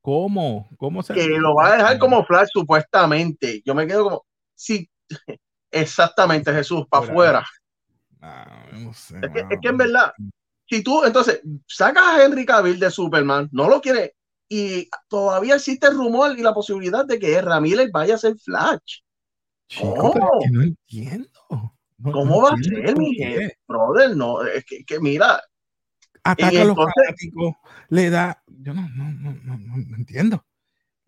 [0.00, 0.68] ¿Cómo?
[0.78, 3.60] ¿Cómo se Que lo va a dejar como Flash supuestamente.
[3.64, 4.88] Yo me quedo como, sí,
[5.70, 7.46] exactamente, Jesús, para afuera.
[8.72, 10.12] es, que, es, que, en verdad,
[10.68, 14.14] si tú entonces sacas a Henry Cavill de Superman, no lo quiere
[14.48, 19.00] y todavía existe el rumor y la posibilidad de que Ramírez vaya a ser Flash.
[19.68, 20.14] Chico,
[20.50, 21.28] no entiendo.
[22.02, 23.16] ¿Cómo va a ser, mi
[23.66, 24.16] brother?
[24.16, 25.42] No, es que, que mira.
[26.22, 27.54] Ataca a los fanáticos,
[27.90, 28.42] le da.
[28.46, 30.44] Yo no, no, no, no, no entiendo.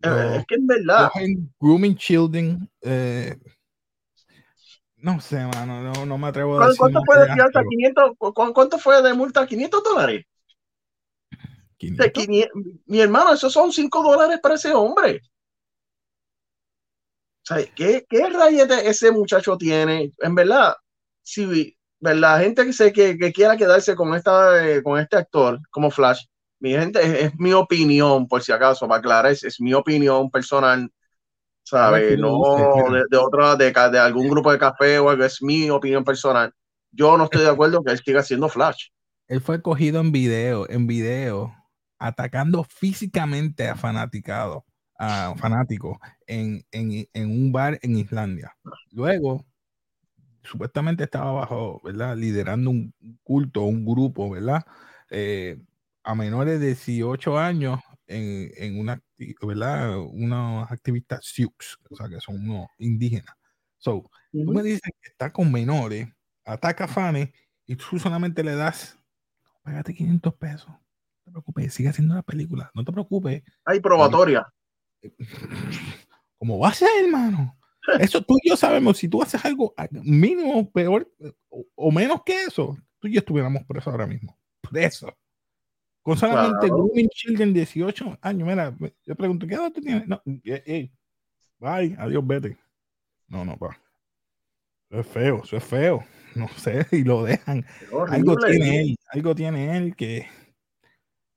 [0.03, 1.09] Eh, es que en verdad.
[1.59, 2.69] Grooming children.
[2.81, 3.35] Eh,
[5.01, 6.79] no sé, mano, no, no me atrevo a decir.
[6.79, 7.61] ¿Cuánto fue de fianza?
[7.67, 8.11] 500,
[8.53, 9.47] ¿Cuánto fue de multa?
[9.47, 10.25] ¿500 dólares?
[12.85, 15.21] mi hermano, esos son 5 dólares para ese hombre.
[17.75, 20.11] ¿qué, qué rayete ese muchacho tiene?
[20.19, 20.75] En verdad,
[21.21, 25.59] si la gente que, se, que, que quiera quedarse con, esta, eh, con este actor
[25.69, 26.25] como Flash,
[26.59, 30.91] mi gente, es, mi opinión, por si acaso, para aclarar, es, es mi opinión personal,
[31.63, 32.17] ¿sabes?
[32.17, 36.03] No de, de, otra, de, de, algún grupo de café o algo, es mi opinión
[36.03, 36.53] personal.
[36.91, 38.87] Yo no estoy de acuerdo que él siga siendo Flash.
[39.27, 41.55] Él fue cogido en video, en video,
[41.97, 44.65] atacando físicamente a fanaticado,
[44.97, 45.97] a fanáticos
[46.27, 48.55] en, en, en, un bar en Islandia.
[48.91, 49.45] Luego,
[50.43, 52.17] supuestamente estaba bajo, ¿verdad?
[52.17, 52.93] Liderando un
[53.23, 54.65] culto, un grupo, ¿verdad?
[55.09, 55.61] Eh,
[56.03, 57.79] a menores de 18 años
[58.11, 59.01] en, en una,
[59.41, 59.99] ¿verdad?
[59.99, 63.35] Unos activistas Sioux, o sea, que son unos indígenas.
[63.77, 66.07] So, tú me dices que está con menores,
[66.45, 67.29] ataca fans
[67.65, 68.97] y tú solamente le das,
[69.63, 70.71] págate 500 pesos
[71.23, 73.43] te preocupes, sigue haciendo la película, no te preocupes.
[73.65, 74.45] Hay probatoria.
[76.37, 77.57] ¿Cómo va a ser, hermano?
[77.99, 81.11] Eso tú y yo sabemos, si tú haces algo mínimo, peor
[81.75, 84.37] o, menos que eso, tú y yo estuviéramos presos ahora mismo.
[84.61, 85.11] Presos.
[86.01, 86.83] Con solamente claro.
[86.83, 88.47] grooming children 18 años.
[88.47, 88.75] Mira,
[89.05, 90.07] yo pregunto, ¿qué edad tú tienes?
[90.07, 90.91] No, hey,
[91.59, 92.57] bye, adiós, vete.
[93.27, 93.79] No, no, pa.
[94.89, 96.03] Eso es feo, eso es feo.
[96.33, 97.65] No sé, y lo dejan.
[98.07, 100.27] Algo tiene él, algo tiene él que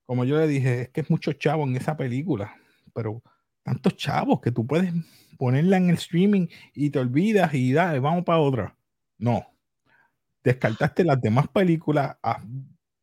[0.07, 2.55] como yo le dije, es que es mucho chavo en esa película,
[2.93, 3.23] pero
[3.63, 4.93] tantos chavos que tú puedes
[5.39, 8.77] ponerla en el streaming y te olvidas y dale, vamos para otra.
[9.19, 9.47] No.
[10.43, 12.45] Descartaste las demás películas, has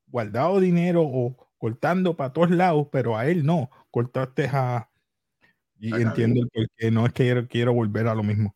[0.08, 3.70] guardado dinero o cortando para todos lados, pero a él no.
[3.92, 4.90] Cortaste a.
[5.80, 6.90] Y entiendo el porqué.
[6.90, 8.56] No es que quiero, quiero volver a lo mismo.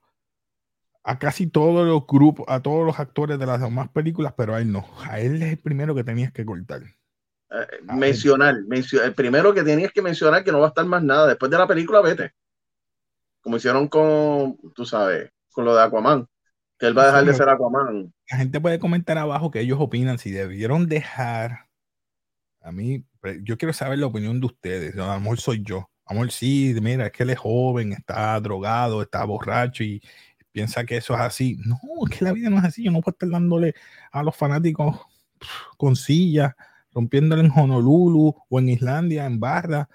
[1.03, 4.61] A casi todos los grupos, a todos los actores de las demás películas, pero a
[4.61, 4.87] él no.
[5.03, 6.81] A él es el primero que tenías que cortar.
[6.81, 11.27] Eh, mencionar, el primero que tenías que mencionar que no va a estar más nada.
[11.27, 12.31] Después de la película, vete.
[13.39, 16.27] Como hicieron con, tú sabes, con lo de Aquaman.
[16.79, 18.11] Que él va a dejar de ser Aquaman.
[18.31, 21.64] La gente puede comentar abajo que ellos opinan si debieron dejar.
[22.65, 23.05] A mí,
[23.43, 24.97] yo quiero saber la opinión de ustedes.
[24.97, 25.87] A lo mejor soy yo.
[26.03, 30.01] Amor, sí, mira, es que él es joven, está drogado, está borracho y
[30.51, 31.57] piensa que eso es así.
[31.63, 31.77] No,
[32.09, 32.83] es que la vida no es así.
[32.83, 33.75] Yo no puedo estar dándole
[34.11, 34.99] a los fanáticos
[35.77, 36.53] con sillas
[36.91, 39.87] rompiéndolo en Honolulu o en Islandia, en Barra.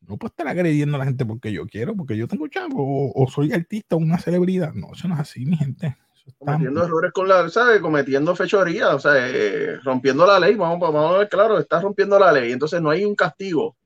[0.00, 3.30] No puedo estar agrediendo a la gente porque yo quiero, porque yo tengo chavo, o,
[3.30, 4.72] soy artista o una celebridad.
[4.74, 5.96] No, eso no es así, mi gente.
[6.38, 7.80] Cometiendo errores con la, ¿sabes?
[7.80, 10.54] Cometiendo fechoría, o sea, eh, rompiendo la ley.
[10.54, 12.52] Vamos, vamos a ver, claro, está rompiendo la ley.
[12.52, 13.76] Entonces no hay un castigo.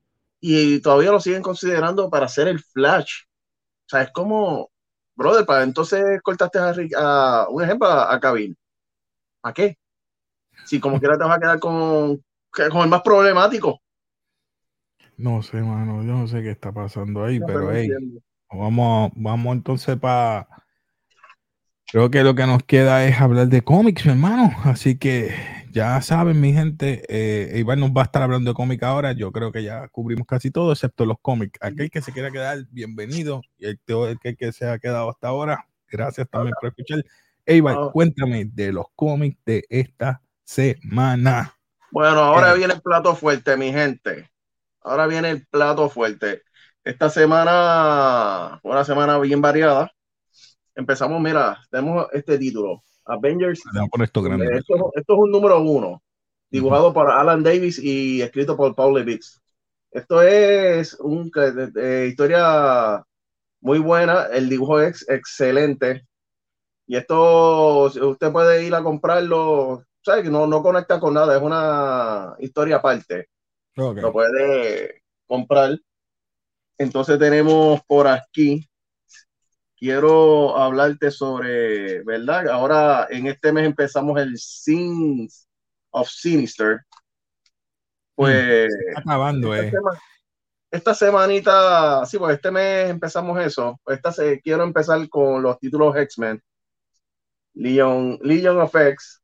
[0.41, 3.22] Y todavía lo siguen considerando para hacer el flash.
[3.87, 4.70] O sea, es como,
[5.14, 6.59] brother, para entonces cortaste
[6.97, 8.57] a, un ejemplo a, a Kevin.
[9.43, 9.78] ¿A qué?
[10.64, 13.80] Si como quiera te vas a quedar con, con el más problemático.
[15.16, 17.89] No sé, mano, yo no sé qué está pasando ahí, pero hey,
[18.51, 20.49] vamos, vamos entonces para.
[21.95, 24.51] Creo que lo que nos queda es hablar de cómics, mi hermano.
[24.64, 25.32] Así que
[25.70, 29.12] ya saben, mi gente, eh, Iván nos va a estar hablando de cómics ahora.
[29.12, 31.57] Yo creo que ya cubrimos casi todo, excepto los cómics.
[31.62, 33.42] Aquel que se quiera quedar, bienvenido.
[33.59, 33.78] Y el,
[34.20, 37.05] que, que se ha quedado hasta ahora, gracias también por escuchar.
[37.47, 41.55] Iván, cuéntame de los cómics de esta semana.
[41.92, 44.28] Bueno, ahora viene el plato fuerte, mi gente.
[44.80, 46.42] Ahora viene el plato fuerte.
[46.82, 49.95] Esta semana, una semana bien variada.
[50.75, 52.83] Empezamos, mira, tenemos este título.
[53.07, 53.61] Avengers.
[54.59, 56.03] Esto, esto, es un número uno,
[56.51, 59.41] dibujado por Alan Davis y escrito por Paul Levitz.
[59.91, 61.29] Esto es una
[62.07, 63.05] historia
[63.61, 66.07] muy buena, el dibujo es excelente.
[66.87, 72.35] Y esto, usted puede ir a comprarlo que no, no conecta con nada, es una
[72.39, 73.29] historia aparte.
[73.75, 75.79] Lo puede comprar.
[76.77, 78.68] Entonces tenemos por aquí,
[79.85, 82.49] quiero hablarte sobre, ¿verdad?
[82.49, 85.47] Ahora en este mes empezamos el Scenes
[85.91, 86.80] of Sinister.
[88.14, 88.72] Pues...
[88.89, 89.91] Está acabando, este, tema,
[90.70, 93.78] esta semanita, sí, pues este mes empezamos eso.
[93.87, 96.43] Esta se, quiero empezar con los títulos X-Men.
[97.53, 99.22] Legion, Legion of X,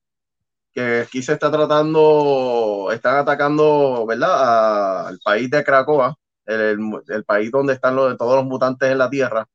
[0.73, 5.07] que aquí se está tratando, están atacando, ¿verdad?
[5.07, 9.09] al país de Cracoa, el, el, país donde están los, todos los mutantes en la
[9.09, 9.49] Tierra.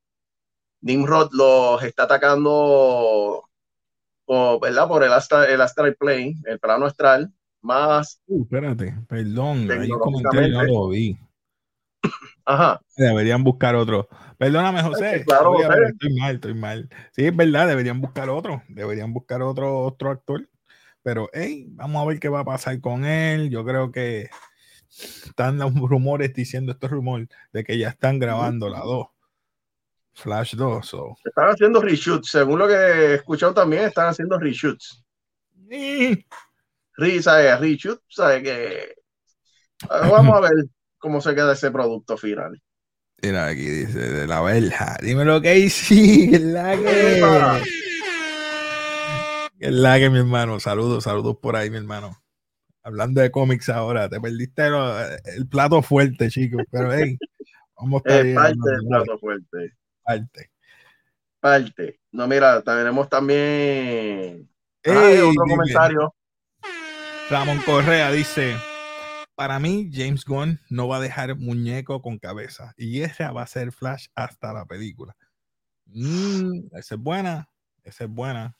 [0.86, 3.42] Nimrod los está atacando
[4.24, 4.86] por, ¿verdad?
[4.86, 8.20] por el, astral, el astral plane, el plano astral, más.
[8.28, 11.18] Uh, espérate, perdón, ahí comenté no lo vi.
[12.44, 12.80] Ajá.
[12.96, 14.08] Deberían buscar otro.
[14.38, 15.24] Perdóname, José.
[15.26, 15.68] Claro, José.
[15.88, 16.88] Estoy mal, estoy mal.
[17.10, 18.62] Sí, es verdad, deberían buscar otro.
[18.68, 20.48] Deberían buscar otro, otro actor.
[21.02, 23.50] Pero, hey, vamos a ver qué va a pasar con él.
[23.50, 24.30] Yo creo que
[24.88, 29.08] están los rumores diciendo estos rumores de que ya están grabando la 2.
[30.16, 30.94] Flash 2.
[31.24, 32.30] Están haciendo reshoots.
[32.30, 35.04] Según lo que he escuchado también, están haciendo reshoots.
[35.68, 36.26] Sí.
[36.96, 37.20] Re.
[38.42, 38.94] Que.
[39.88, 40.52] Vamos a ver
[40.96, 42.60] cómo se queda ese producto final.
[43.22, 44.96] Mira, aquí dice de la verja.
[45.02, 46.30] Dímelo, Casey.
[46.30, 47.62] Que la que.
[49.58, 50.58] Que la que, mi hermano.
[50.60, 52.16] Saludos, saludos por ahí, mi hermano.
[52.82, 54.68] Hablando de cómics ahora, te perdiste
[55.36, 56.62] el plato fuerte, chicos.
[56.70, 57.18] Pero hey,
[57.76, 59.76] vamos a estar parte del plato fuerte.
[60.06, 60.52] Parte.
[61.40, 62.00] Parte.
[62.12, 64.48] No, mira, tenemos también.
[64.84, 66.14] Hey, otro comentario.
[67.28, 68.54] Ramón Correa dice:
[69.34, 72.72] Para mí, James Gunn no va a dejar muñeco con cabeza.
[72.76, 75.16] Y esa va a ser Flash hasta la película.
[75.86, 77.48] Mm, esa es buena.
[77.82, 78.56] Esa es buena.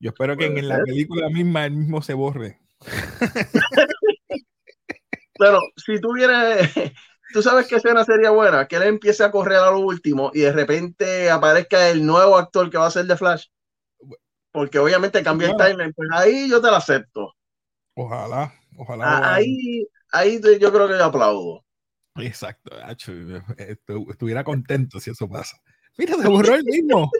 [0.00, 2.58] Yo espero que en la película misma él mismo se borre.
[5.38, 6.72] Pero si tú vienes,
[7.34, 10.42] tú sabes que escena sería buena, que él empiece a correr a lo último y
[10.42, 13.46] de repente aparezca el nuevo actor que va a ser de Flash.
[14.52, 17.34] Porque obviamente cambia el timeline, pues ahí yo te lo acepto.
[17.96, 19.34] Ojalá, ojalá.
[19.34, 21.64] Ahí, ahí yo creo que yo aplaudo.
[22.18, 22.70] Exacto,
[24.08, 25.56] estuviera contento si eso pasa.
[25.98, 27.10] Mira, se borró el mismo.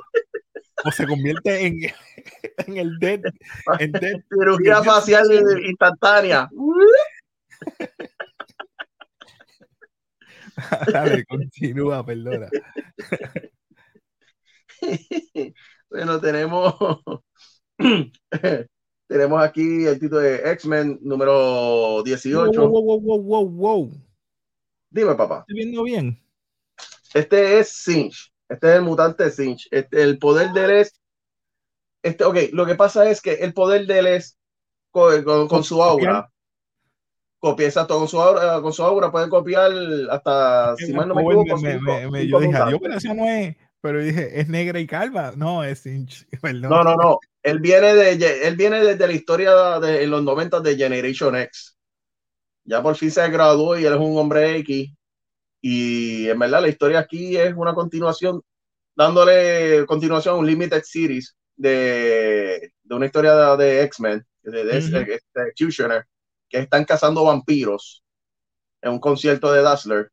[0.85, 1.77] o se convierte en,
[2.69, 3.21] en el dead.
[3.81, 5.27] En dead Cirugía facial
[5.67, 6.49] instantánea.
[10.93, 12.49] Dale, continúa, perdona.
[15.91, 16.75] bueno, tenemos
[19.09, 22.69] tenemos aquí el título de X-Men número 18.
[22.69, 23.93] Wow, wow, wow, wow, wow.
[24.91, 25.41] Dime, papá.
[25.41, 26.21] ¿Estoy viendo bien?
[27.13, 28.33] Este es Sinch.
[28.49, 29.69] Este es el mutante Sinch.
[29.71, 31.01] Este, el poder de él es.
[32.03, 34.39] Este, ok, lo que pasa es que el poder de él es
[34.91, 36.31] con, su aura.
[37.45, 39.71] Copia, exacto, con su aura, con su aura puede copiar
[40.11, 41.61] hasta, si mal no me equivoco.
[41.61, 43.55] yo dije, adiós, pero eso no es.
[43.83, 45.35] Pero dije, es negra y calva.
[45.37, 46.27] No, es Sinch.
[46.43, 47.19] No, no, no.
[47.43, 51.77] Él viene, de, él viene desde la historia de en los 90 de Generation X.
[52.65, 54.91] Ya por fin se graduó y él es un hombre X
[55.61, 58.41] y en verdad la historia aquí es una continuación,
[58.97, 66.07] dándole continuación a un Limited Series de, de una historia de, X-Men, de, de, Executioner,
[66.55, 68.05] que están cazando vampiros
[68.81, 70.13] en un concierto de Dazzler.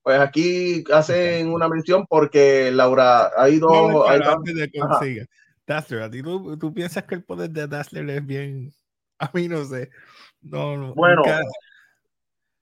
[0.00, 3.68] Pues aquí hacen una mención porque Laura ha ido.
[3.68, 5.26] No, antes de que
[5.66, 8.72] Dazzler, ¿a ti tú, tú, piensas que el poder de Dazzler es bien?
[9.18, 9.90] A mí no sé.
[10.40, 11.22] No, no, bueno,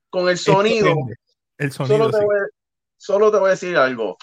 [0.09, 0.95] con el sonido.
[1.71, 2.37] solo, te voy,
[2.97, 4.17] solo, te voy, a decir algo.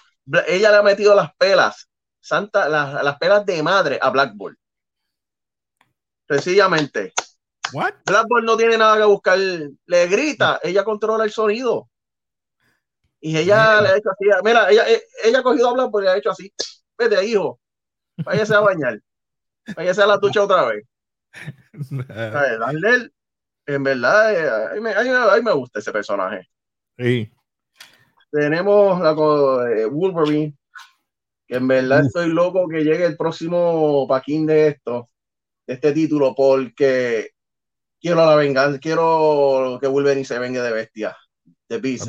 [0.48, 1.88] Ella le ha metido las pelas,
[2.20, 4.58] santa, las, las pelas de madre a Black Ball.
[6.28, 7.14] Sencillamente.
[7.74, 7.94] What?
[8.06, 9.38] Black Ball no tiene nada que buscar.
[9.38, 11.90] Le grita, ella controla el sonido.
[13.20, 14.26] Y ella le ha hecho así.
[14.44, 14.86] Mira, ella,
[15.24, 16.54] ella ha cogido a Black Ball y le ha hecho así.
[16.98, 17.60] Vete, hijo.
[18.18, 19.00] Váyase a bañar.
[19.76, 20.86] Váyase a la ducha otra vez.
[22.10, 23.12] Darle,
[23.66, 26.48] en verdad, eh, a mí, a mí me gusta ese personaje.
[26.98, 27.32] Sí.
[28.32, 29.12] Tenemos la
[29.72, 30.56] eh, Wolverine,
[31.48, 35.10] que en verdad estoy loco que llegue el próximo paquín de esto,
[35.66, 37.32] de este título, porque
[38.02, 41.16] quiero la venganza, quiero que Wolverine se venga de bestia.
[41.70, 42.08] De Beast,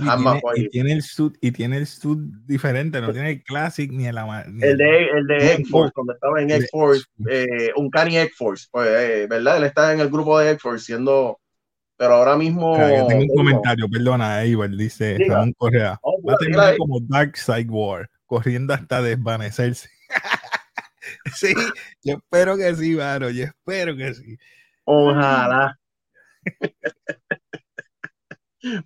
[0.55, 4.17] y, tiene, el suit, y tiene el suit diferente, no tiene el Classic ni el,
[4.17, 9.27] el de, el de X-Force, cuando estaba en X-Force, eh, un Cani X-Force, pues, eh,
[9.29, 9.57] ¿verdad?
[9.57, 11.41] Él está en el grupo de X-Force siendo
[11.99, 12.77] pero ahora mismo.
[13.09, 15.99] tengo un comentario, perdona, Eibar, dice Ramón Correa.
[16.03, 19.91] Oh, Va a terminar como Dark Side War, corriendo hasta desvanecerse.
[21.35, 21.53] sí,
[22.05, 24.39] yo espero que sí, Varo, yo espero que sí.
[24.91, 25.79] Ojalá.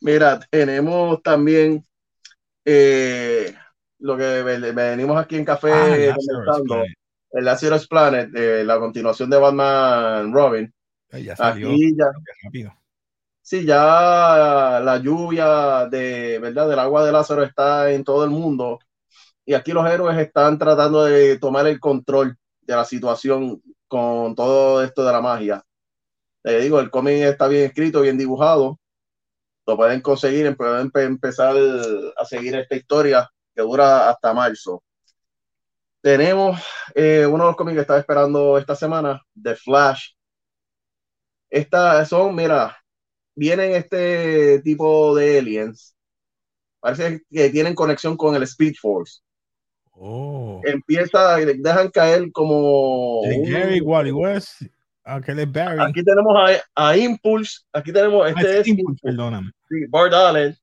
[0.01, 1.87] Mira, tenemos también
[2.65, 3.55] eh,
[4.01, 6.83] lo que venimos aquí en Café ah, comentando,
[7.31, 10.75] el Lazarus Planet, eh, la continuación de Batman Robin.
[11.13, 12.07] ya salió, aquí ya,
[13.41, 16.69] sí, ya la lluvia de, ¿verdad?
[16.69, 18.81] del agua de Lázaro está en todo el mundo
[19.47, 24.83] y aquí los héroes están tratando de tomar el control de la situación con todo
[24.83, 25.65] esto de la magia.
[26.45, 28.79] Le digo, el cómic está bien escrito, bien dibujado.
[29.67, 31.57] Lo pueden conseguir, pueden empezar
[32.17, 34.83] a seguir esta historia que dura hasta marzo.
[36.01, 36.61] Tenemos
[36.97, 40.15] eh, uno de los cómics que estaba esperando esta semana, The Flash.
[41.49, 42.77] Estas son, mira,
[43.37, 45.95] vienen este tipo de aliens.
[46.81, 49.21] Parece que tienen conexión con el Speed Force.
[49.93, 50.61] Oh.
[50.65, 53.23] Empieza, dejan caer como.
[53.47, 54.63] Gary, Wally West,
[55.05, 55.81] Barry.
[55.81, 59.51] Aquí tenemos a, a Impulse, aquí tenemos este Ah, es Impulse, perdóname.
[59.69, 60.57] sí, Bart Allen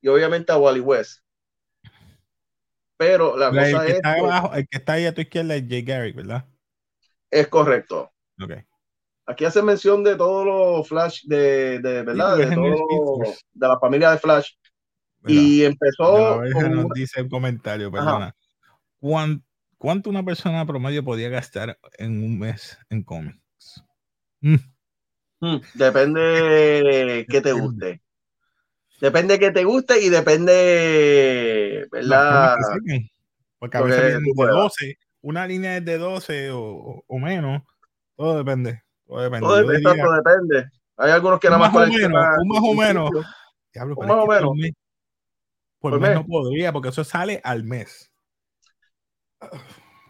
[0.00, 1.20] y obviamente a Wally West.
[2.96, 5.20] Pero la el, cosa que es, está que abajo, el que está ahí a tu
[5.22, 6.44] izquierda es Jay Garrick, ¿verdad?
[7.30, 8.10] es correcto.
[8.42, 8.52] Ok.
[9.26, 13.22] Aquí hace mención de todos los Flash de, de verdad, de, es el todo-
[13.52, 14.50] de la familia de Flash.
[15.26, 18.34] Y empezó oveja con nos dice el comentario, perdona.
[18.98, 19.44] ¿Cuán-
[19.78, 23.39] ¿Cuánto una persona promedio podía gastar en un mes en cómics?
[24.40, 24.56] Mm,
[25.42, 28.02] Hmm, Depende que te guste.
[29.00, 32.56] Depende que te guste y depende, ¿verdad?
[32.86, 33.08] que
[33.58, 34.54] Porque a veces que vienen tú de puedas.
[34.56, 37.62] 12, una línea es de 12 o, menos.
[38.16, 38.82] Todo depende.
[39.06, 39.46] Todo depende.
[39.46, 40.70] Todo diría, depende.
[40.98, 43.10] Hay algunos que nada más más o menos, un más o menos.
[43.72, 44.52] diablo, un más o por menos.
[44.56, 44.72] mes,
[45.78, 46.18] por Por mes mes.
[46.18, 48.12] no podría, porque eso sale al mes.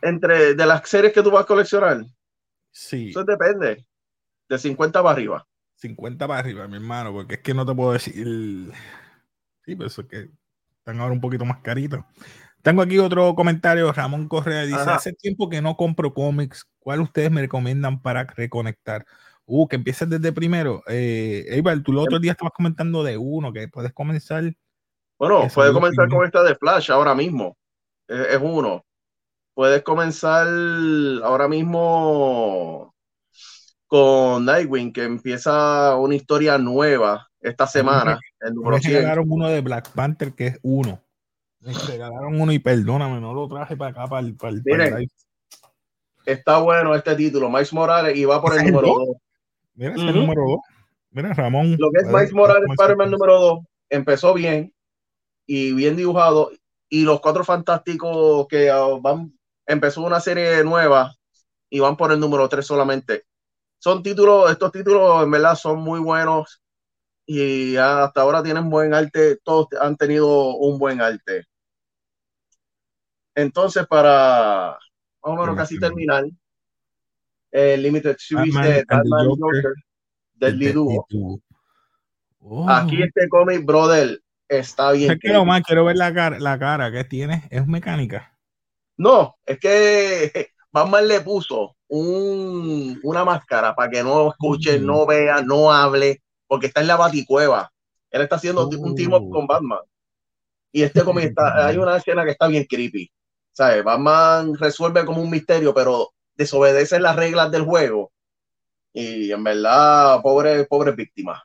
[0.02, 2.04] Entre de las series que tú vas a coleccionar,
[2.72, 3.86] Sí, eso depende.
[4.50, 5.46] De 50 para arriba.
[5.76, 8.72] 50 para arriba, mi hermano, porque es que no te puedo decir.
[9.64, 10.30] Sí, pero eso es que
[10.78, 12.00] están ahora un poquito más caritos.
[12.60, 13.92] Tengo aquí otro comentario.
[13.92, 14.96] Ramón Correa dice: Ajá.
[14.96, 16.68] Hace tiempo que no compro cómics.
[16.80, 19.06] ¿Cuál ustedes me recomiendan para reconectar?
[19.46, 20.82] Uh, que empieces desde primero.
[20.88, 24.52] Eh, Eibar, tú el otro día estabas comentando de uno que puedes comenzar.
[25.16, 27.56] Bueno, puedes comenzar con esta de Flash ahora mismo.
[28.08, 28.84] Es, es uno.
[29.54, 30.48] Puedes comenzar
[31.22, 32.90] ahora mismo
[33.90, 38.94] con Nightwing, que empieza una historia nueva esta semana, el número Me 100.
[38.94, 41.02] regalaron uno de Black Panther que es uno.
[41.58, 44.84] Me regalaron uno y perdóname, no lo traje para acá, para el, para el, para
[44.84, 45.10] el Miren.
[46.24, 49.06] Está bueno este título, Miles Morales, y va por el ¿Ese es el número dos?
[49.08, 49.16] 2.
[49.74, 50.60] Mira, ese es el número dos.
[51.10, 51.76] Mira, Ramón.
[51.76, 54.72] Lo que es Miles Morales, Spider-Man número 2, empezó bien
[55.46, 56.52] y bien dibujado.
[56.88, 59.36] Y los cuatro fantásticos que ah, van,
[59.66, 61.12] empezó una serie nueva
[61.68, 63.24] y van por el número 3 solamente.
[63.80, 66.62] Son títulos, estos títulos en verdad son muy buenos
[67.24, 71.46] y hasta ahora tienen buen arte, todos han tenido un buen arte.
[73.34, 74.78] Entonces, para más
[75.22, 76.24] o menos ¿Qué más casi terminar,
[77.50, 79.62] el Limited Series Batman de Batman Joker.
[79.62, 79.74] Joker
[80.34, 81.06] del Liduo.
[82.40, 82.68] Oh.
[82.68, 85.12] Aquí este cómic, brother, está bien.
[85.12, 87.48] Es que lo más quiero ver la cara, la cara que tiene.
[87.50, 88.36] Es mecánica.
[88.98, 94.86] No, es que Batman le puso un, una máscara para que no escuche, Mm.
[94.86, 97.70] no vea, no hable, porque está en la baticueva.
[98.10, 99.80] Él está haciendo un team up con Batman.
[100.72, 101.04] Y este está,
[101.66, 103.10] hay una escena que está bien creepy.
[103.52, 103.82] ¿Sabes?
[103.82, 108.12] Batman resuelve como un misterio, pero desobedece las reglas del juego.
[108.92, 111.42] Y en verdad, pobre, pobre víctima.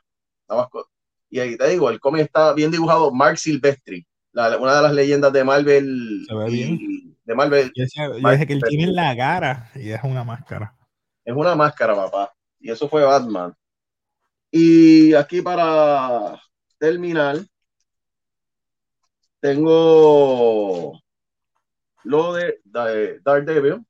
[1.30, 3.12] Y ahí te digo, el cómic está bien dibujado.
[3.12, 6.24] Mark Silvestri, la- una de las leyendas de Marvel.
[6.28, 6.78] Se ve y- bien.
[7.26, 7.72] De Marvel.
[7.74, 10.74] Yo decía, yo Mark dije que él tiene la cara y es una máscara.
[11.24, 12.32] Es una máscara, papá.
[12.60, 13.52] Y eso fue Batman.
[14.50, 16.40] Y aquí para
[16.78, 17.38] terminar,
[19.40, 20.98] tengo
[22.04, 23.84] lo de de Daredevil.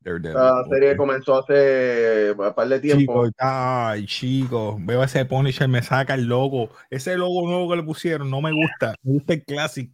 [0.00, 0.96] Daredevil, La serie ok.
[0.96, 3.26] comenzó hace un par de tiempo.
[3.26, 6.70] Chico, ay, chico, veo ese Punisher, me saca el logo.
[6.90, 8.94] Ese logo nuevo que le pusieron no me gusta.
[9.02, 9.90] Me gusta el Classic.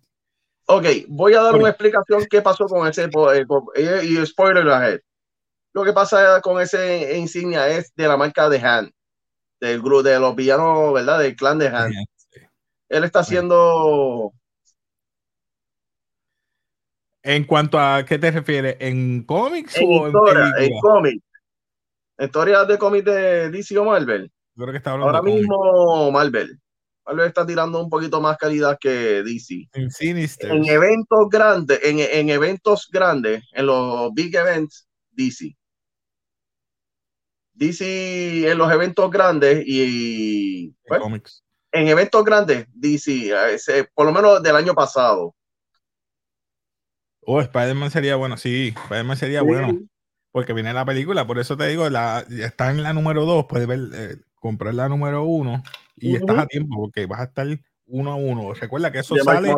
[0.67, 4.69] Ok, voy a dar una explicación qué pasó con ese eh, con- y, y spoiler
[4.69, 5.01] ahead.
[5.73, 8.91] Lo que pasa con ese insignia es de la marca de Han,
[9.61, 11.21] del grupo de los villanos, ¿verdad?
[11.21, 11.93] Del clan de Han.
[12.89, 14.33] Él está haciendo
[17.23, 21.25] En cuanto a qué te refieres, ¿en cómics en o historia, en en cómics,
[22.19, 24.31] historias de cómics de DC o Marvel.
[24.55, 26.59] Creo que está hablando Ahora mismo Marvel.
[27.07, 29.69] Marvel está tirando un poquito más calidad que DC.
[29.75, 30.51] En Sinister.
[30.51, 35.57] En eventos grandes, en, en eventos grandes, en los big events, DC.
[37.55, 41.45] DC en los eventos grandes y en pues, cómics.
[41.73, 45.35] en eventos grandes, DC, ese, por lo menos del año pasado.
[47.23, 49.79] Oh, Spider-Man sería bueno, sí, Spider-Man sería bueno,
[50.33, 53.67] porque viene la película, por eso te digo, la, está en la número 2, puedes
[53.67, 55.63] ver, eh, comprar la número 1
[55.97, 57.47] Y estás a tiempo porque vas a estar
[57.87, 58.53] uno a uno.
[58.55, 59.55] Recuerda que eso sale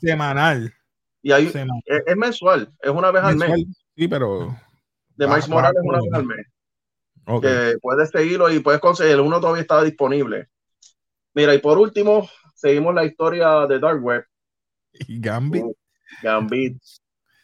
[0.00, 0.72] semanal.
[1.22, 1.50] Y ahí
[1.84, 3.66] Es, mensual, es una vez al mes.
[3.96, 4.56] Sí, pero.
[5.16, 6.46] De Miles Morales es una vez al mes.
[7.42, 9.20] Que puedes seguirlo y puedes conseguir.
[9.20, 10.48] Uno todavía está disponible.
[11.34, 14.24] Mira, y por último, seguimos la historia de Dark Web.
[15.08, 15.64] Y Gambit.
[16.22, 16.78] Gambit.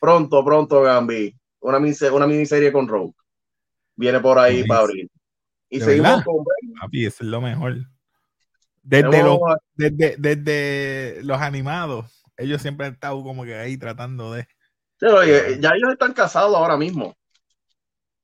[0.01, 1.37] Pronto, pronto, Gambit.
[1.61, 3.15] Una, una miniserie con Rogue.
[3.95, 5.11] Viene por ahí para abrir.
[5.69, 6.45] Y seguimos con.
[6.81, 7.77] Papi, eso es lo mejor.
[8.83, 9.39] Desde los,
[9.75, 14.47] desde, desde los animados, ellos siempre han estado como que ahí tratando de.
[15.01, 17.17] ya ellos están casados ahora mismo.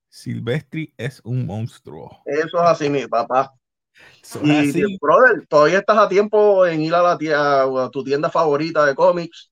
[0.09, 2.22] Silvestri es un monstruo.
[2.24, 3.52] Eso es así, mi papá.
[4.42, 8.94] y, brother, todavía estás a tiempo en ir a, la a tu tienda favorita de
[8.94, 9.50] cómics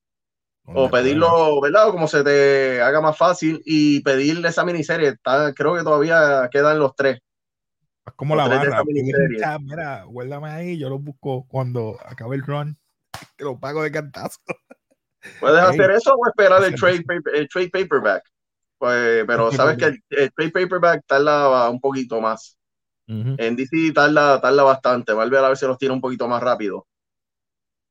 [0.65, 1.91] o pedirlo, ¿verdad?
[1.91, 5.09] como se te haga más fácil y pedirle esa miniserie.
[5.09, 7.19] Está, creo que todavía quedan los tres.
[8.07, 8.83] Es como la barra.
[9.59, 12.77] Mira, guárdame ahí, yo lo busco cuando acabe el run.
[13.35, 14.39] Te lo pago de cantazo.
[15.39, 17.03] Puedes hacer eso o esperar el trade,
[17.33, 18.23] el trade paperback.
[18.77, 22.57] Pues, pero sabes que el, trade paperback tarda un poquito más.
[23.07, 25.13] En DC tarda, tarda bastante.
[25.13, 26.85] Marvel a ver si los tiene un poquito más rápido.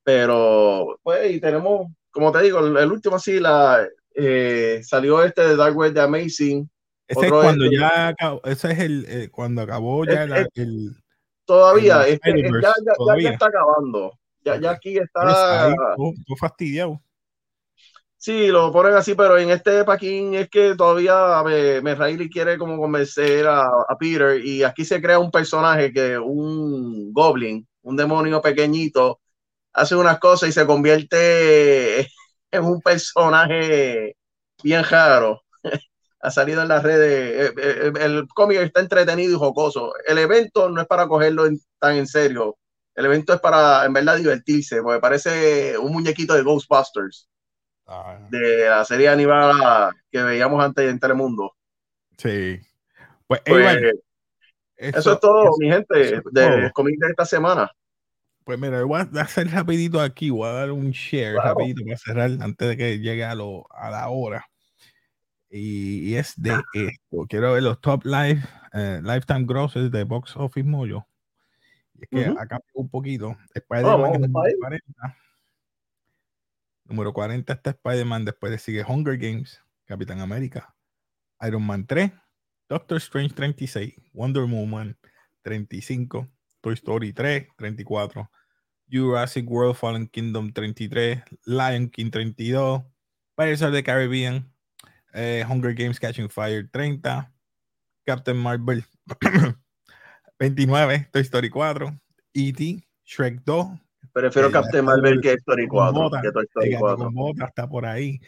[0.04, 5.56] Pero, pues, y tenemos, como te digo, el, último así, la, eh, salió este de
[5.56, 6.70] Dark Web de Amazing.
[7.08, 10.96] Ese es cuando ya acabó, ese es el, eh, cuando acabó ya el,
[11.44, 12.72] todavía, ya, ya,
[13.20, 14.12] ya, está acabando.
[14.44, 15.74] Ya, ya aquí está.
[15.96, 17.00] Tú fastidiado.
[18.18, 22.76] Sí, lo ponen así, pero en este paquín es que todavía me, me quiere como
[22.76, 28.40] convencer a, a, Peter y aquí se crea un personaje que un goblin, un demonio
[28.42, 29.20] pequeñito,
[29.72, 32.00] hace unas cosas y se convierte
[32.50, 34.16] en un personaje
[34.62, 35.42] bien raro.
[36.26, 37.50] Ha salido en las redes.
[37.50, 39.92] Eh, eh, el, cómic está entretenido y jocoso.
[40.04, 41.44] El evento no es para cogerlo
[41.78, 42.58] tan en serio.
[42.96, 47.28] El evento es para, en verdad, divertirse, porque parece un muñequito de Ghostbusters.
[47.86, 48.18] Ah.
[48.28, 51.54] De la serie animada que veíamos antes en Telemundo.
[52.18, 52.58] Sí.
[53.28, 53.94] Pues, pues
[54.76, 57.70] eso, es todo, mi gente, de cómic de esta semana.
[58.42, 62.30] Pues mira, voy a hacer rapidito aquí, voy a dar un share rapidito para cerrar
[62.40, 64.44] antes de que llegue a, lo, a la hora.
[65.50, 67.26] Y, es de esto.
[67.28, 68.42] Quiero ver los top live,
[68.72, 71.06] eh, lifetime grosses de Box Office Mojo.
[71.94, 73.36] Y es que acá un poquito.
[73.54, 75.16] Spider-Man número 40.
[76.84, 78.24] Número 40 está Spider-Man.
[78.24, 80.74] Después le sigue Hunger Games, Capitán América,
[81.40, 82.12] Iron Man 3,
[82.68, 84.96] Doctor Strange 36, Wonder Woman
[85.42, 86.28] 35,
[86.60, 88.30] Toy Story 3, 34,
[88.90, 92.84] Jurassic World Fallen Kingdom 33, Lion King 32,
[93.36, 94.50] Pirates of the Caribbean,
[95.16, 97.32] eh, Hunger Games Catching Fire 30,
[98.04, 98.84] Captain Marvel
[100.38, 101.98] 29, Toy Story 4,
[102.34, 103.80] E.T., Shrek 2.
[104.12, 106.10] Prefiero eh, Captain Marvel que Story 4.
[106.20, 107.46] que Toy Story 4.
[107.46, 108.20] está por ahí.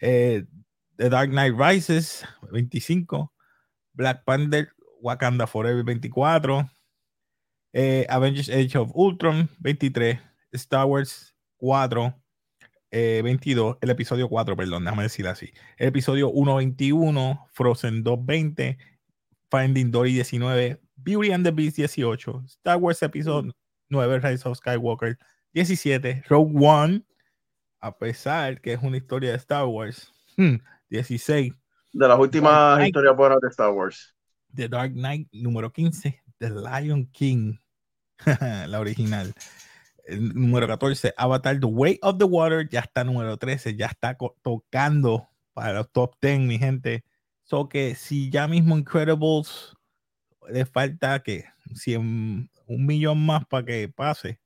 [0.00, 0.44] Eh,
[0.96, 3.32] The Dark Knight Rises 25,
[3.94, 4.68] Black Panther
[5.00, 6.70] Wakanda Forever 24,
[7.72, 10.20] eh, Avengers Age of Ultron 23,
[10.52, 12.14] Star Wars 4,
[12.94, 15.52] 22, eh, el episodio 4, perdón, déjame decir así.
[15.76, 18.78] El episodio 1.21, Frozen 2.20,
[19.50, 23.52] Finding Dory 19, Beauty and the Beast 18, Star Wars Episode
[23.88, 25.18] 9, Rise of Skywalker
[25.54, 27.04] 17, Rogue One,
[27.80, 30.12] a pesar que es una historia de Star Wars,
[30.88, 31.52] 16.
[31.52, 34.14] Hmm, de las últimas historias buenas de Star Wars.
[34.54, 37.58] The Dark Knight número 15, The Lion King,
[38.68, 39.34] la original.
[40.04, 44.16] El número 14, Avatar The Way of the Water, ya está número 13, ya está
[44.42, 47.04] tocando para los top 10, mi gente.
[47.44, 49.74] So que si ya mismo Incredibles
[50.48, 51.44] le falta que
[51.74, 54.40] 100, un millón más para que pase,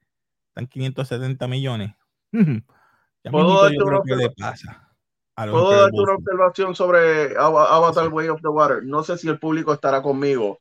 [0.48, 1.94] están 570 millones.
[2.32, 4.84] ya ¿Puedo yo creo que le pasa.
[5.34, 8.82] ¿Puedo darte una observación sobre Avatar The Way of the Water?
[8.82, 10.60] No sé si el público estará conmigo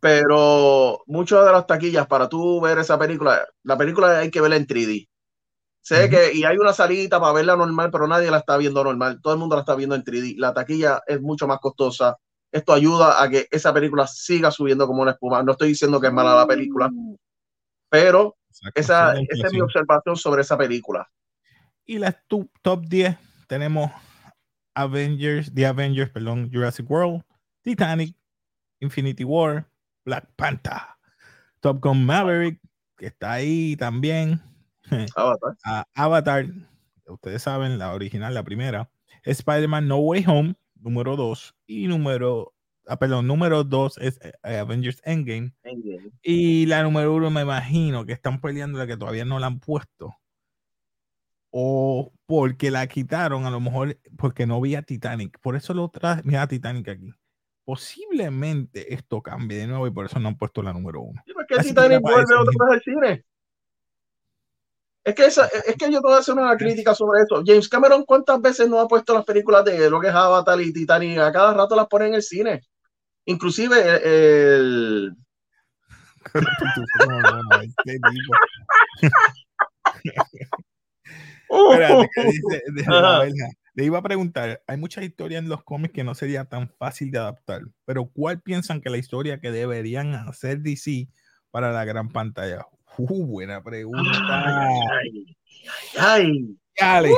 [0.00, 4.56] pero muchas de las taquillas para tú ver esa película, la película hay que verla
[4.56, 5.08] en 3D.
[5.80, 9.20] Sé que, y hay una salita para verla normal, pero nadie la está viendo normal.
[9.20, 10.36] Todo el mundo la está viendo en 3D.
[10.38, 12.16] La taquilla es mucho más costosa.
[12.50, 15.42] Esto ayuda a que esa película siga subiendo como una espuma.
[15.42, 16.88] No estoy diciendo que es mala la película,
[17.90, 18.36] pero
[18.74, 21.06] esa, esa es mi observación sobre esa película.
[21.84, 23.90] Y las top 10 tenemos
[24.74, 27.22] Avengers, The Avengers, perdón, Jurassic World,
[27.62, 28.16] Titanic,
[28.84, 29.68] Infinity War,
[30.04, 30.80] Black Panther,
[31.60, 32.60] Top Gun Maverick,
[32.96, 34.40] que está ahí también.
[35.16, 35.86] Avatar.
[35.94, 36.46] Avatar,
[37.06, 38.90] ustedes saben, la original, la primera.
[39.24, 41.54] Spider-Man No Way Home, número 2.
[41.66, 42.54] Y número
[42.86, 45.52] ah, perdón, número dos es eh, Avengers Endgame.
[46.22, 49.60] Y la número uno me imagino que están peleando la que todavía no la han
[49.60, 50.16] puesto.
[51.50, 55.38] O porque la quitaron, a lo mejor porque no vi a Titanic.
[55.40, 57.12] Por eso lo traje, mira a Titanic aquí.
[57.64, 61.22] Posiblemente esto cambie de nuevo y por eso no han puesto la número uno.
[61.32, 63.24] ¿Por qué Titanic vuelve otra vez al cine?
[65.02, 67.42] Es que, esa, es que yo te voy a hacer una crítica sobre eso.
[67.44, 70.72] James Cameron, ¿cuántas veces no ha puesto las películas de lo que es Avatar y
[70.72, 71.18] Titanic?
[71.18, 72.62] A cada rato las pone en el cine.
[73.26, 75.14] Inclusive el...
[83.74, 87.10] le iba a preguntar, hay muchas historias en los cómics que no sería tan fácil
[87.10, 91.08] de adaptar, pero ¿cuál piensan que la historia que deberían hacer DC
[91.50, 92.66] para la gran pantalla?
[92.96, 94.68] Uh, buena pregunta.
[95.98, 97.16] Ay, ay, uh.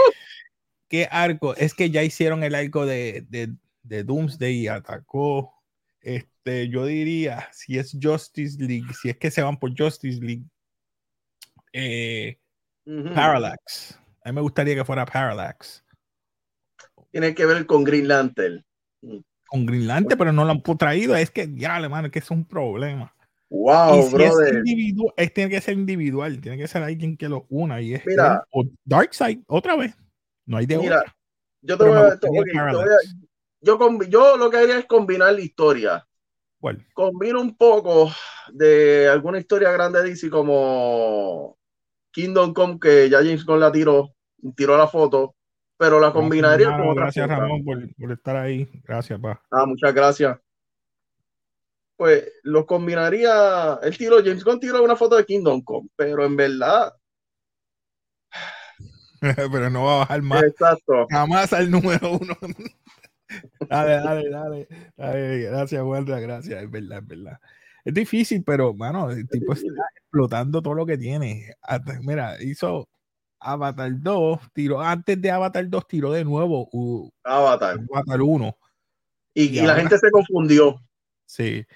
[0.89, 1.55] ¿Qué arco?
[1.57, 5.53] Es que ya hicieron el arco de, de, de Doomsday y atacó.
[6.01, 10.45] Este, yo diría, si es Justice League, si es que se van por Justice League,
[11.73, 12.39] eh,
[12.85, 13.99] Parallax.
[14.25, 15.85] A mí me gustaría que fuera Parallax.
[17.17, 18.62] Tiene que ver con Green Lantern.
[19.47, 21.17] Con Green Lantern, pero no lo han traído.
[21.17, 23.11] Es que ya, hermano, es que es un problema.
[23.49, 24.62] Wow, brother.
[25.17, 27.81] Es, tiene que ser individual, tiene que ser alguien que lo una.
[27.81, 29.97] Y es Mira, o Darkseid, otra vez.
[30.45, 31.05] No hay de mira,
[31.62, 32.19] Yo, te voy a,
[33.62, 33.79] yo,
[34.11, 36.07] yo, lo que haría es combinar la historia.
[36.61, 36.87] ¿Cuál?
[36.93, 38.11] Combino un poco
[38.53, 41.57] de alguna historia grande de DC como
[42.11, 44.14] Kingdom Come, que ya James Gunn la tiró,
[44.55, 45.35] tiró la foto,
[45.77, 48.68] pero la combinaría con Gracias, Ramón, por, por, estar ahí.
[48.85, 49.41] Gracias, pa.
[49.51, 50.39] Ah, muchas gracias
[51.97, 53.79] pues lo combinaría.
[53.83, 56.95] El tiro, James Gunn tiró una foto de Kingdom Come, pero en verdad.
[59.53, 60.43] pero no va a bajar más.
[60.45, 61.07] Exacto.
[61.11, 62.37] Jamás al número uno.
[63.68, 65.39] dale, dale, dale, dale.
[65.39, 66.62] Gracias, Wanda, gracias.
[66.62, 67.39] Es verdad, es verdad.
[67.85, 71.55] Es difícil, pero, mano, el tipo está explotando todo lo que tiene.
[72.03, 72.89] Mira, hizo
[73.53, 77.78] Avatar 2, tiró, antes de Avatar 2, tiró de nuevo Avatar.
[77.92, 78.59] Avatar 1.
[79.34, 80.82] Y, y, la gente se confundió.
[81.26, 81.66] Sí.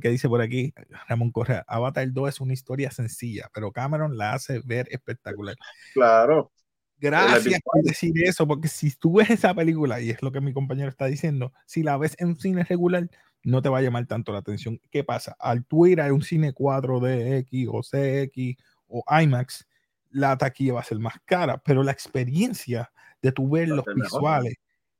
[0.00, 0.72] ¿Qué dice por aquí?
[1.08, 1.64] Ramón Correa.
[1.66, 5.56] Avatar 2 es una historia sencilla, pero Cameron la hace ver espectacular.
[5.94, 6.52] Claro.
[6.98, 10.52] Gracias por decir eso, porque si tú ves esa película, y es lo que mi
[10.52, 13.08] compañero está diciendo, si la ves en cine regular,
[13.42, 14.78] no te va a llamar tanto la atención.
[14.90, 15.34] ¿Qué pasa?
[15.38, 19.66] Al tú ir a un cine 4DX o CX o IMAX,
[20.10, 22.92] la taquilla va a ser más cara, pero la experiencia
[23.22, 24.54] de tu ver los visuales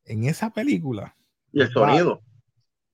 [0.05, 1.17] en esa película.
[1.53, 2.23] Y el sonido.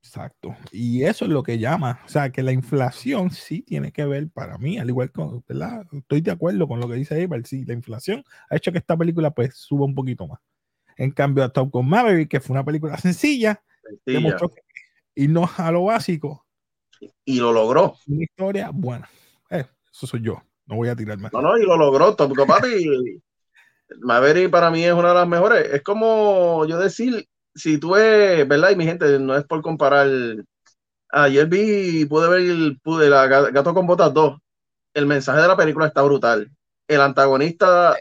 [0.03, 0.55] Exacto.
[0.71, 2.01] Y eso es lo que llama.
[2.07, 5.85] O sea, que la inflación sí tiene que ver para mí, al igual que, ¿verdad?
[5.93, 7.45] Estoy de acuerdo con lo que dice Eval.
[7.45, 10.39] Sí, la inflación ha hecho que esta película pues suba un poquito más.
[10.97, 13.63] En cambio, a Top Gun Maverick, que fue una película sencilla,
[14.05, 14.63] demostró que
[15.17, 16.47] irnos a lo básico.
[17.25, 17.97] Y lo logró.
[18.07, 19.11] Una historia buena.
[19.51, 20.43] Eh, eso soy yo.
[20.67, 21.33] No voy a tirar más.
[21.33, 22.15] No, no, y lo logró.
[22.15, 22.49] Top Gun
[24.01, 24.51] Maverick.
[24.51, 25.73] Para mí es una de las mejores.
[25.73, 28.71] Es como yo decir, si tú ves, ¿verdad?
[28.71, 30.09] Y mi gente, no es por comparar.
[31.11, 34.39] Ayer vi, pude ver, pude, la Gato con Botas 2.
[34.95, 36.51] El mensaje de la película está brutal.
[36.89, 37.97] El antagonista.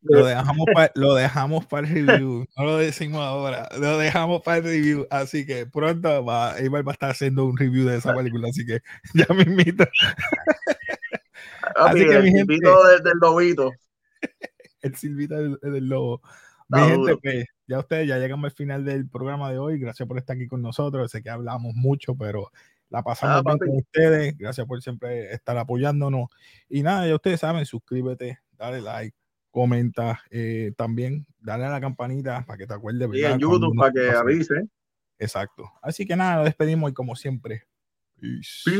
[0.00, 2.46] Lo dejamos, para, lo dejamos para el review.
[2.56, 3.68] No lo decimos ahora.
[3.78, 5.06] Lo dejamos para el review.
[5.10, 8.48] Así que pronto va, Ibar va a estar haciendo un review de esa película.
[8.48, 8.80] Así que
[9.14, 9.84] ya me invito.
[11.76, 13.72] Así que, el mi gente, del, del lobito.
[14.82, 16.22] El silbito del, del lobo.
[16.68, 19.78] Mi gente, pues, ya ustedes ya llegamos al final del programa de hoy.
[19.78, 21.10] Gracias por estar aquí con nosotros.
[21.10, 22.50] Sé que hablamos mucho, pero
[22.88, 24.36] la pasamos ah, bien con ustedes.
[24.38, 26.28] Gracias por siempre estar apoyándonos.
[26.68, 29.16] Y nada, ya ustedes saben, suscríbete, dale like,
[29.50, 33.08] comenta eh, también, dale a la campanita para que te acuerdes.
[33.12, 34.68] Y en YouTube para que avise.
[35.18, 35.70] Exacto.
[35.82, 37.64] Así que nada, nos despedimos y como siempre.
[38.20, 38.70] Peace.